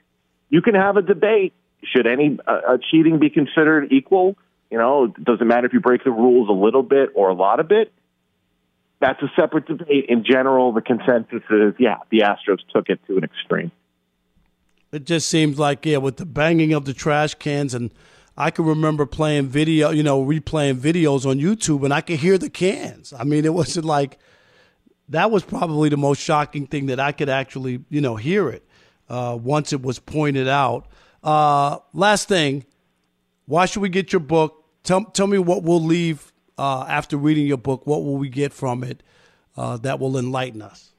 You 0.49 0.63
can 0.63 0.75
have 0.75 0.97
a 0.97 1.03
debate. 1.03 1.55
Should 1.85 2.07
any 2.07 2.39
uh, 2.47 2.79
cheating 2.91 3.21
be 3.21 3.31
considered 3.31 3.93
equal? 3.93 4.37
You 4.71 4.79
know, 4.79 5.05
it 5.05 5.25
doesn't 5.25 5.47
matter 5.47 5.67
if 5.67 5.73
you 5.73 5.81
break 5.81 6.05
the 6.05 6.11
rules 6.11 6.49
a 6.49 6.53
little 6.53 6.83
bit 6.83 7.11
or 7.15 7.29
a 7.29 7.35
lot 7.35 7.61
of 7.61 7.71
it. 7.71 7.93
That's 9.01 9.23
a 9.23 9.31
separate 9.37 9.67
debate. 9.67 10.07
In 10.09 10.25
general, 10.25 10.73
the 10.73 10.81
consensus 10.81 11.43
is, 11.51 11.75
yeah, 11.79 11.99
the 12.11 12.21
Astros 12.21 12.59
took 12.75 12.89
it 12.89 12.99
to 13.07 13.17
an 13.17 13.25
extreme. 13.25 13.71
It 14.93 15.05
just 15.05 15.29
seems 15.29 15.59
like, 15.59 15.85
yeah, 15.85 15.99
with 15.99 16.17
the 16.17 16.27
banging 16.27 16.73
of 16.73 16.85
the 16.85 16.95
trash 16.95 17.35
cans 17.35 17.75
and 17.75 17.93
I 18.37 18.51
can 18.51 18.65
remember 18.65 19.07
playing 19.07 19.49
video, 19.49 19.91
you 19.91 20.03
know, 20.03 20.25
replaying 20.25 20.79
videos 20.79 21.27
on 21.27 21.39
YouTube 21.39 21.85
and 21.85 21.93
I 21.93 22.01
could 22.01 22.19
hear 22.19 22.39
the 22.39 22.51
cans. 22.51 23.13
I 23.13 23.25
mean, 23.25 23.45
it 23.45 23.55
wasn't 23.55 23.87
like 23.87 24.19
that 25.09 25.31
was 25.31 25.45
probably 25.45 25.89
the 25.89 25.97
most 25.97 26.21
shocking 26.21 26.67
thing 26.67 26.87
that 26.87 27.01
I 27.01 27.13
could 27.13 27.29
actually, 27.29 27.85
you 27.89 28.01
know, 28.01 28.17
hear 28.17 28.49
it 28.49 28.67
uh, 29.09 29.39
once 29.41 29.73
it 29.73 29.83
was 29.83 29.99
pointed 29.99 30.49
out. 30.49 30.87
Uh, 31.23 31.79
last 31.93 32.29
thing, 32.29 32.65
why 33.47 33.67
should 33.67 33.83
we 33.83 33.89
get 33.89 34.13
your 34.13 34.21
book? 34.21 34.65
Tell, 34.83 35.05
tell 35.05 35.27
me 35.27 35.39
what 35.39 35.63
we'll 35.63 35.83
leave 35.83 36.33
uh, 36.59 36.85
after 36.89 37.17
reading 37.17 37.47
your 37.47 37.59
book. 37.59 37.87
What 37.87 38.05
will 38.05 38.17
we 38.17 38.29
get 38.29 38.53
from 38.53 38.85
it 38.85 39.03
uh, 39.57 39.79
that 39.79 39.99
will 39.99 40.17
enlighten 40.17 40.63
us? 40.63 40.93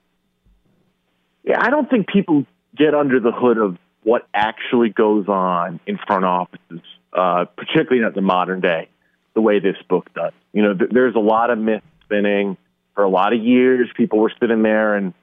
Yeah, 1.43 1.57
I 1.61 1.69
don't 1.69 1.89
think 1.89 2.07
people 2.07 2.45
get 2.75 2.93
under 2.93 3.19
the 3.19 3.31
hood 3.31 3.57
of 3.57 3.77
what 4.03 4.27
actually 4.33 4.89
goes 4.89 5.27
on 5.27 5.79
in 5.85 5.97
front 6.05 6.25
offices 6.25 6.81
uh, 7.17 7.45
particularly 7.45 8.05
at 8.05 8.13
the 8.13 8.21
modern 8.21 8.61
day, 8.61 8.89
the 9.33 9.41
way 9.41 9.59
this 9.59 9.75
book 9.89 10.13
does. 10.13 10.33
You 10.53 10.61
know, 10.61 10.73
th- 10.75 10.91
there's 10.91 11.15
a 11.15 11.19
lot 11.19 11.49
of 11.49 11.57
myth 11.57 11.83
spinning. 12.03 12.57
For 12.93 13.03
a 13.03 13.09
lot 13.09 13.33
of 13.33 13.43
years, 13.43 13.89
people 13.95 14.19
were 14.19 14.31
sitting 14.39 14.63
there 14.63 14.95
and, 14.95 15.13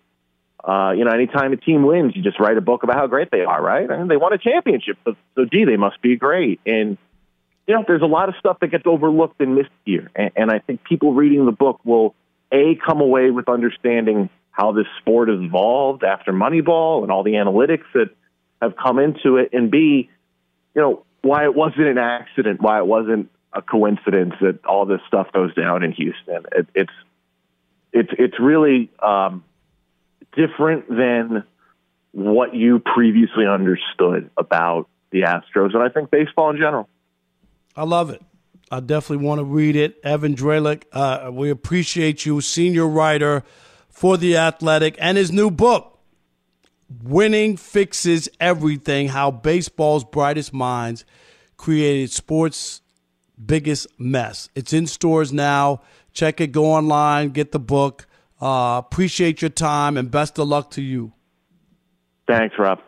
uh, 0.62 0.92
you 0.96 1.04
know, 1.04 1.10
anytime 1.10 1.52
a 1.52 1.56
team 1.56 1.84
wins, 1.84 2.14
you 2.14 2.22
just 2.22 2.38
write 2.38 2.56
a 2.56 2.60
book 2.60 2.82
about 2.82 2.96
how 2.96 3.06
great 3.06 3.30
they 3.30 3.42
are, 3.42 3.62
right? 3.62 3.90
And 3.90 4.10
they 4.10 4.16
won 4.16 4.32
a 4.32 4.38
championship, 4.38 4.96
so, 5.04 5.14
so 5.34 5.44
gee, 5.44 5.64
they 5.64 5.76
must 5.76 6.00
be 6.00 6.16
great. 6.16 6.60
And, 6.64 6.98
you 7.66 7.74
know, 7.74 7.84
there's 7.86 8.02
a 8.02 8.06
lot 8.06 8.28
of 8.28 8.34
stuff 8.38 8.58
that 8.60 8.68
gets 8.68 8.84
overlooked 8.86 9.40
and 9.40 9.54
missed 9.54 9.70
here. 9.84 10.10
And, 10.14 10.30
and 10.36 10.50
I 10.50 10.58
think 10.58 10.84
people 10.84 11.14
reading 11.14 11.46
the 11.46 11.52
book 11.52 11.80
will, 11.84 12.14
A, 12.52 12.78
come 12.84 13.00
away 13.00 13.30
with 13.30 13.48
understanding 13.48 14.28
how 14.50 14.72
this 14.72 14.86
sport 15.00 15.28
has 15.28 15.40
evolved 15.40 16.04
after 16.04 16.32
Moneyball 16.32 17.02
and 17.02 17.10
all 17.10 17.24
the 17.24 17.32
analytics 17.32 17.84
that 17.94 18.10
have 18.62 18.74
come 18.76 18.98
into 18.98 19.36
it, 19.36 19.50
and 19.52 19.70
B, 19.70 20.08
you 20.74 20.82
know, 20.82 21.04
why 21.22 21.44
it 21.44 21.54
wasn't 21.54 21.86
an 21.86 21.98
accident, 21.98 22.60
why 22.60 22.78
it 22.78 22.86
wasn't 22.86 23.30
a 23.52 23.62
coincidence 23.62 24.34
that 24.40 24.64
all 24.64 24.86
this 24.86 25.00
stuff 25.08 25.32
goes 25.32 25.54
down 25.54 25.82
in 25.82 25.92
Houston. 25.92 26.44
It, 26.52 26.68
it's 26.74 26.92
it's 27.92 28.10
it's 28.18 28.40
really 28.40 28.90
um, 29.02 29.44
different 30.36 30.88
than 30.88 31.44
what 32.12 32.54
you 32.54 32.78
previously 32.78 33.46
understood 33.46 34.30
about 34.36 34.88
the 35.10 35.22
Astros, 35.22 35.74
and 35.74 35.82
I 35.82 35.88
think 35.88 36.10
baseball 36.10 36.50
in 36.50 36.58
general. 36.58 36.88
I 37.76 37.84
love 37.84 38.10
it. 38.10 38.22
I 38.70 38.80
definitely 38.80 39.24
want 39.24 39.38
to 39.40 39.44
read 39.44 39.76
it. 39.76 40.00
Evan 40.02 40.34
Drellich, 40.34 40.84
uh, 40.92 41.30
we 41.32 41.50
appreciate 41.50 42.24
you, 42.26 42.40
senior 42.40 42.86
writer 42.86 43.44
for 43.88 44.16
The 44.16 44.36
Athletic, 44.36 44.96
and 44.98 45.16
his 45.16 45.30
new 45.30 45.50
book, 45.50 45.94
Winning 47.02 47.56
fixes 47.56 48.28
everything. 48.40 49.08
How 49.08 49.30
baseball's 49.30 50.04
brightest 50.04 50.52
minds 50.52 51.04
created 51.56 52.10
sports' 52.10 52.82
biggest 53.44 53.88
mess. 53.98 54.48
It's 54.54 54.72
in 54.72 54.86
stores 54.86 55.32
now. 55.32 55.80
Check 56.12 56.40
it. 56.40 56.48
Go 56.48 56.66
online. 56.66 57.30
Get 57.30 57.52
the 57.52 57.58
book. 57.58 58.06
Uh, 58.40 58.82
appreciate 58.84 59.40
your 59.42 59.48
time 59.48 59.96
and 59.96 60.10
best 60.10 60.38
of 60.38 60.48
luck 60.48 60.70
to 60.72 60.82
you. 60.82 61.12
Thanks, 62.26 62.54
Rob. 62.58 62.80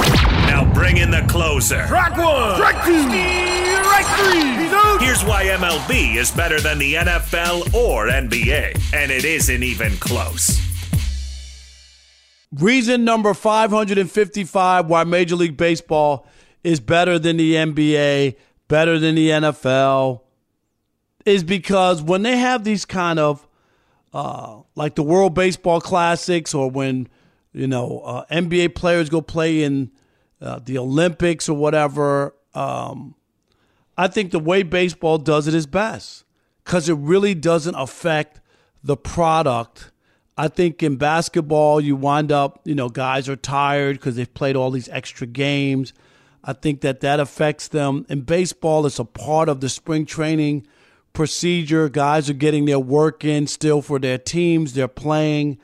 Now 0.00 0.70
bring 0.72 0.96
in 0.96 1.10
the 1.10 1.24
closer. 1.28 1.84
Strike 1.86 2.16
one. 2.16 2.56
Strike 2.56 2.84
two. 2.84 3.71
Three. 4.00 5.06
Here's 5.06 5.24
why 5.24 5.44
MLB 5.44 6.16
is 6.16 6.30
better 6.30 6.60
than 6.60 6.78
the 6.78 6.94
NFL 6.94 7.74
or 7.74 8.06
NBA, 8.08 8.94
and 8.94 9.10
it 9.10 9.24
isn't 9.24 9.62
even 9.62 9.96
close. 9.98 10.60
Reason 12.52 13.04
number 13.04 13.34
555 13.34 14.86
why 14.86 15.04
Major 15.04 15.36
League 15.36 15.56
Baseball 15.56 16.26
is 16.62 16.80
better 16.80 17.18
than 17.18 17.36
the 17.36 17.54
NBA, 17.54 18.36
better 18.68 18.98
than 18.98 19.14
the 19.14 19.30
NFL, 19.30 20.20
is 21.24 21.44
because 21.44 22.02
when 22.02 22.22
they 22.22 22.36
have 22.36 22.64
these 22.64 22.84
kind 22.84 23.18
of, 23.18 23.46
uh, 24.12 24.60
like 24.74 24.94
the 24.94 25.02
World 25.02 25.34
Baseball 25.34 25.80
Classics 25.80 26.54
or 26.54 26.70
when, 26.70 27.08
you 27.52 27.66
know, 27.66 28.00
uh, 28.00 28.24
NBA 28.30 28.74
players 28.74 29.08
go 29.08 29.20
play 29.20 29.62
in 29.62 29.90
uh, 30.40 30.60
the 30.64 30.78
Olympics 30.78 31.48
or 31.48 31.56
whatever, 31.56 32.34
um, 32.54 33.14
I 33.96 34.08
think 34.08 34.30
the 34.30 34.38
way 34.38 34.62
baseball 34.62 35.18
does 35.18 35.46
it 35.46 35.54
is 35.54 35.66
best 35.66 36.24
because 36.64 36.88
it 36.88 36.94
really 36.94 37.34
doesn't 37.34 37.74
affect 37.74 38.40
the 38.82 38.96
product 38.96 39.92
I 40.36 40.48
think 40.48 40.82
in 40.82 40.96
basketball, 40.96 41.80
you 41.80 41.94
wind 41.94 42.32
up, 42.32 42.60
you 42.64 42.74
know, 42.74 42.88
guys 42.88 43.28
are 43.28 43.36
tired 43.36 43.96
because 43.98 44.16
they've 44.16 44.32
played 44.32 44.56
all 44.56 44.70
these 44.70 44.88
extra 44.88 45.26
games. 45.26 45.92
I 46.42 46.54
think 46.54 46.80
that 46.80 47.00
that 47.00 47.20
affects 47.20 47.68
them. 47.68 48.06
In 48.08 48.22
baseball, 48.22 48.86
it's 48.86 48.98
a 48.98 49.04
part 49.04 49.48
of 49.48 49.60
the 49.60 49.68
spring 49.68 50.06
training 50.06 50.66
procedure. 51.12 51.88
Guys 51.88 52.30
are 52.30 52.34
getting 52.34 52.64
their 52.64 52.78
work 52.78 53.24
in 53.24 53.46
still 53.46 53.82
for 53.82 53.98
their 53.98 54.18
teams. 54.18 54.72
They're 54.72 54.88
playing 54.88 55.58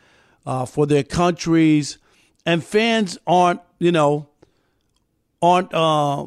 uh, 0.45 0.66
for 0.66 0.87
their 0.87 1.03
countries, 1.03 1.99
and 2.45 2.62
fans 2.62 3.18
aren't, 3.26 3.61
you 3.79 3.91
know, 3.91 4.29
aren't 5.41 5.72
uh, 5.72 6.26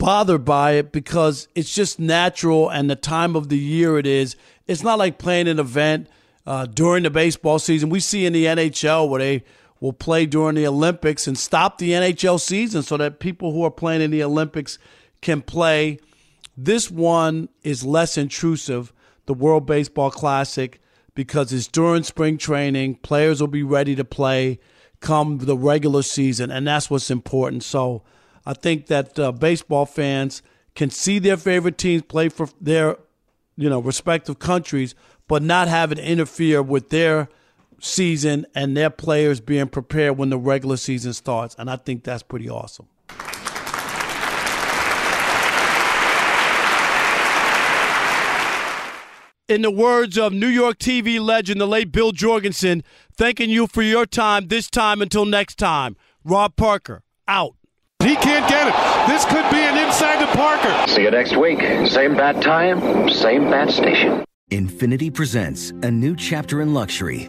bothered 0.00 0.46
by 0.46 0.72
it 0.72 0.92
because 0.92 1.46
it's 1.54 1.74
just 1.74 2.00
natural 2.00 2.70
and 2.70 2.90
the 2.90 2.96
time 2.96 3.36
of 3.36 3.50
the 3.50 3.58
year 3.58 3.98
it 3.98 4.06
is. 4.06 4.34
It's 4.66 4.82
not 4.82 4.98
like 4.98 5.18
playing 5.18 5.46
an 5.46 5.58
event 5.58 6.08
uh, 6.46 6.64
during 6.64 7.02
the 7.02 7.10
baseball 7.10 7.58
season. 7.58 7.90
We 7.90 8.00
see 8.00 8.24
in 8.24 8.32
the 8.32 8.46
NHL 8.46 9.08
where 9.08 9.20
they 9.20 9.44
will 9.78 9.92
play 9.92 10.24
during 10.24 10.56
the 10.56 10.66
Olympics 10.66 11.26
and 11.26 11.36
stop 11.36 11.76
the 11.76 11.90
NHL 11.90 12.40
season 12.40 12.82
so 12.82 12.96
that 12.96 13.20
people 13.20 13.52
who 13.52 13.62
are 13.62 13.70
playing 13.70 14.00
in 14.00 14.10
the 14.10 14.24
Olympics 14.24 14.78
can 15.20 15.42
play. 15.42 15.98
This 16.56 16.90
one 16.90 17.50
is 17.62 17.84
less 17.84 18.16
intrusive, 18.16 18.94
the 19.26 19.34
World 19.34 19.66
Baseball 19.66 20.10
Classic, 20.10 20.80
because 21.14 21.52
it's 21.52 21.66
during 21.66 22.04
spring 22.04 22.38
training. 22.38 22.96
Players 22.96 23.40
will 23.40 23.48
be 23.48 23.62
ready 23.62 23.94
to 23.96 24.04
play 24.04 24.58
come 25.00 25.38
the 25.38 25.56
regular 25.56 26.02
season, 26.02 26.50
and 26.50 26.66
that's 26.66 26.88
what's 26.88 27.10
important. 27.10 27.64
So 27.64 28.02
I 28.46 28.54
think 28.54 28.86
that 28.86 29.18
uh, 29.18 29.32
baseball 29.32 29.86
fans 29.86 30.42
can 30.74 30.90
see 30.90 31.18
their 31.18 31.36
favorite 31.36 31.78
teams 31.78 32.02
play 32.02 32.28
for 32.28 32.48
their 32.60 32.96
you 33.56 33.68
know 33.68 33.80
respective 33.80 34.38
countries, 34.38 34.94
but 35.28 35.42
not 35.42 35.68
have 35.68 35.92
it 35.92 35.98
interfere 35.98 36.62
with 36.62 36.90
their 36.90 37.28
season 37.80 38.46
and 38.54 38.76
their 38.76 38.90
players 38.90 39.40
being 39.40 39.68
prepared 39.68 40.16
when 40.16 40.30
the 40.30 40.38
regular 40.38 40.76
season 40.76 41.12
starts. 41.12 41.54
And 41.58 41.70
I 41.70 41.76
think 41.76 42.04
that's 42.04 42.22
pretty 42.22 42.48
awesome. 42.48 42.88
In 49.48 49.62
the 49.62 49.70
words 49.70 50.16
of 50.16 50.32
New 50.32 50.46
York 50.46 50.78
TV 50.78 51.20
legend, 51.20 51.60
the 51.60 51.66
late 51.66 51.90
Bill 51.90 52.12
Jorgensen, 52.12 52.84
thanking 53.16 53.50
you 53.50 53.66
for 53.66 53.82
your 53.82 54.06
time 54.06 54.46
this 54.46 54.70
time 54.70 55.02
until 55.02 55.24
next 55.24 55.56
time. 55.56 55.96
Rob 56.22 56.54
Parker, 56.54 57.02
out. 57.26 57.56
He 58.02 58.16
can't 58.16 58.48
get 58.48 58.66
it. 58.66 58.74
This 59.08 59.24
could 59.26 59.48
be 59.50 59.58
an 59.58 59.76
inside 59.76 60.20
to 60.20 60.26
Parker. 60.36 60.90
See 60.90 61.02
you 61.02 61.10
next 61.10 61.36
week. 61.36 61.60
Same 61.86 62.16
bat 62.16 62.42
time, 62.42 63.10
same 63.10 63.50
bat 63.50 63.70
station. 63.70 64.24
Infiniti 64.50 65.12
presents 65.12 65.70
a 65.82 65.90
new 65.90 66.16
chapter 66.16 66.62
in 66.62 66.74
luxury, 66.74 67.28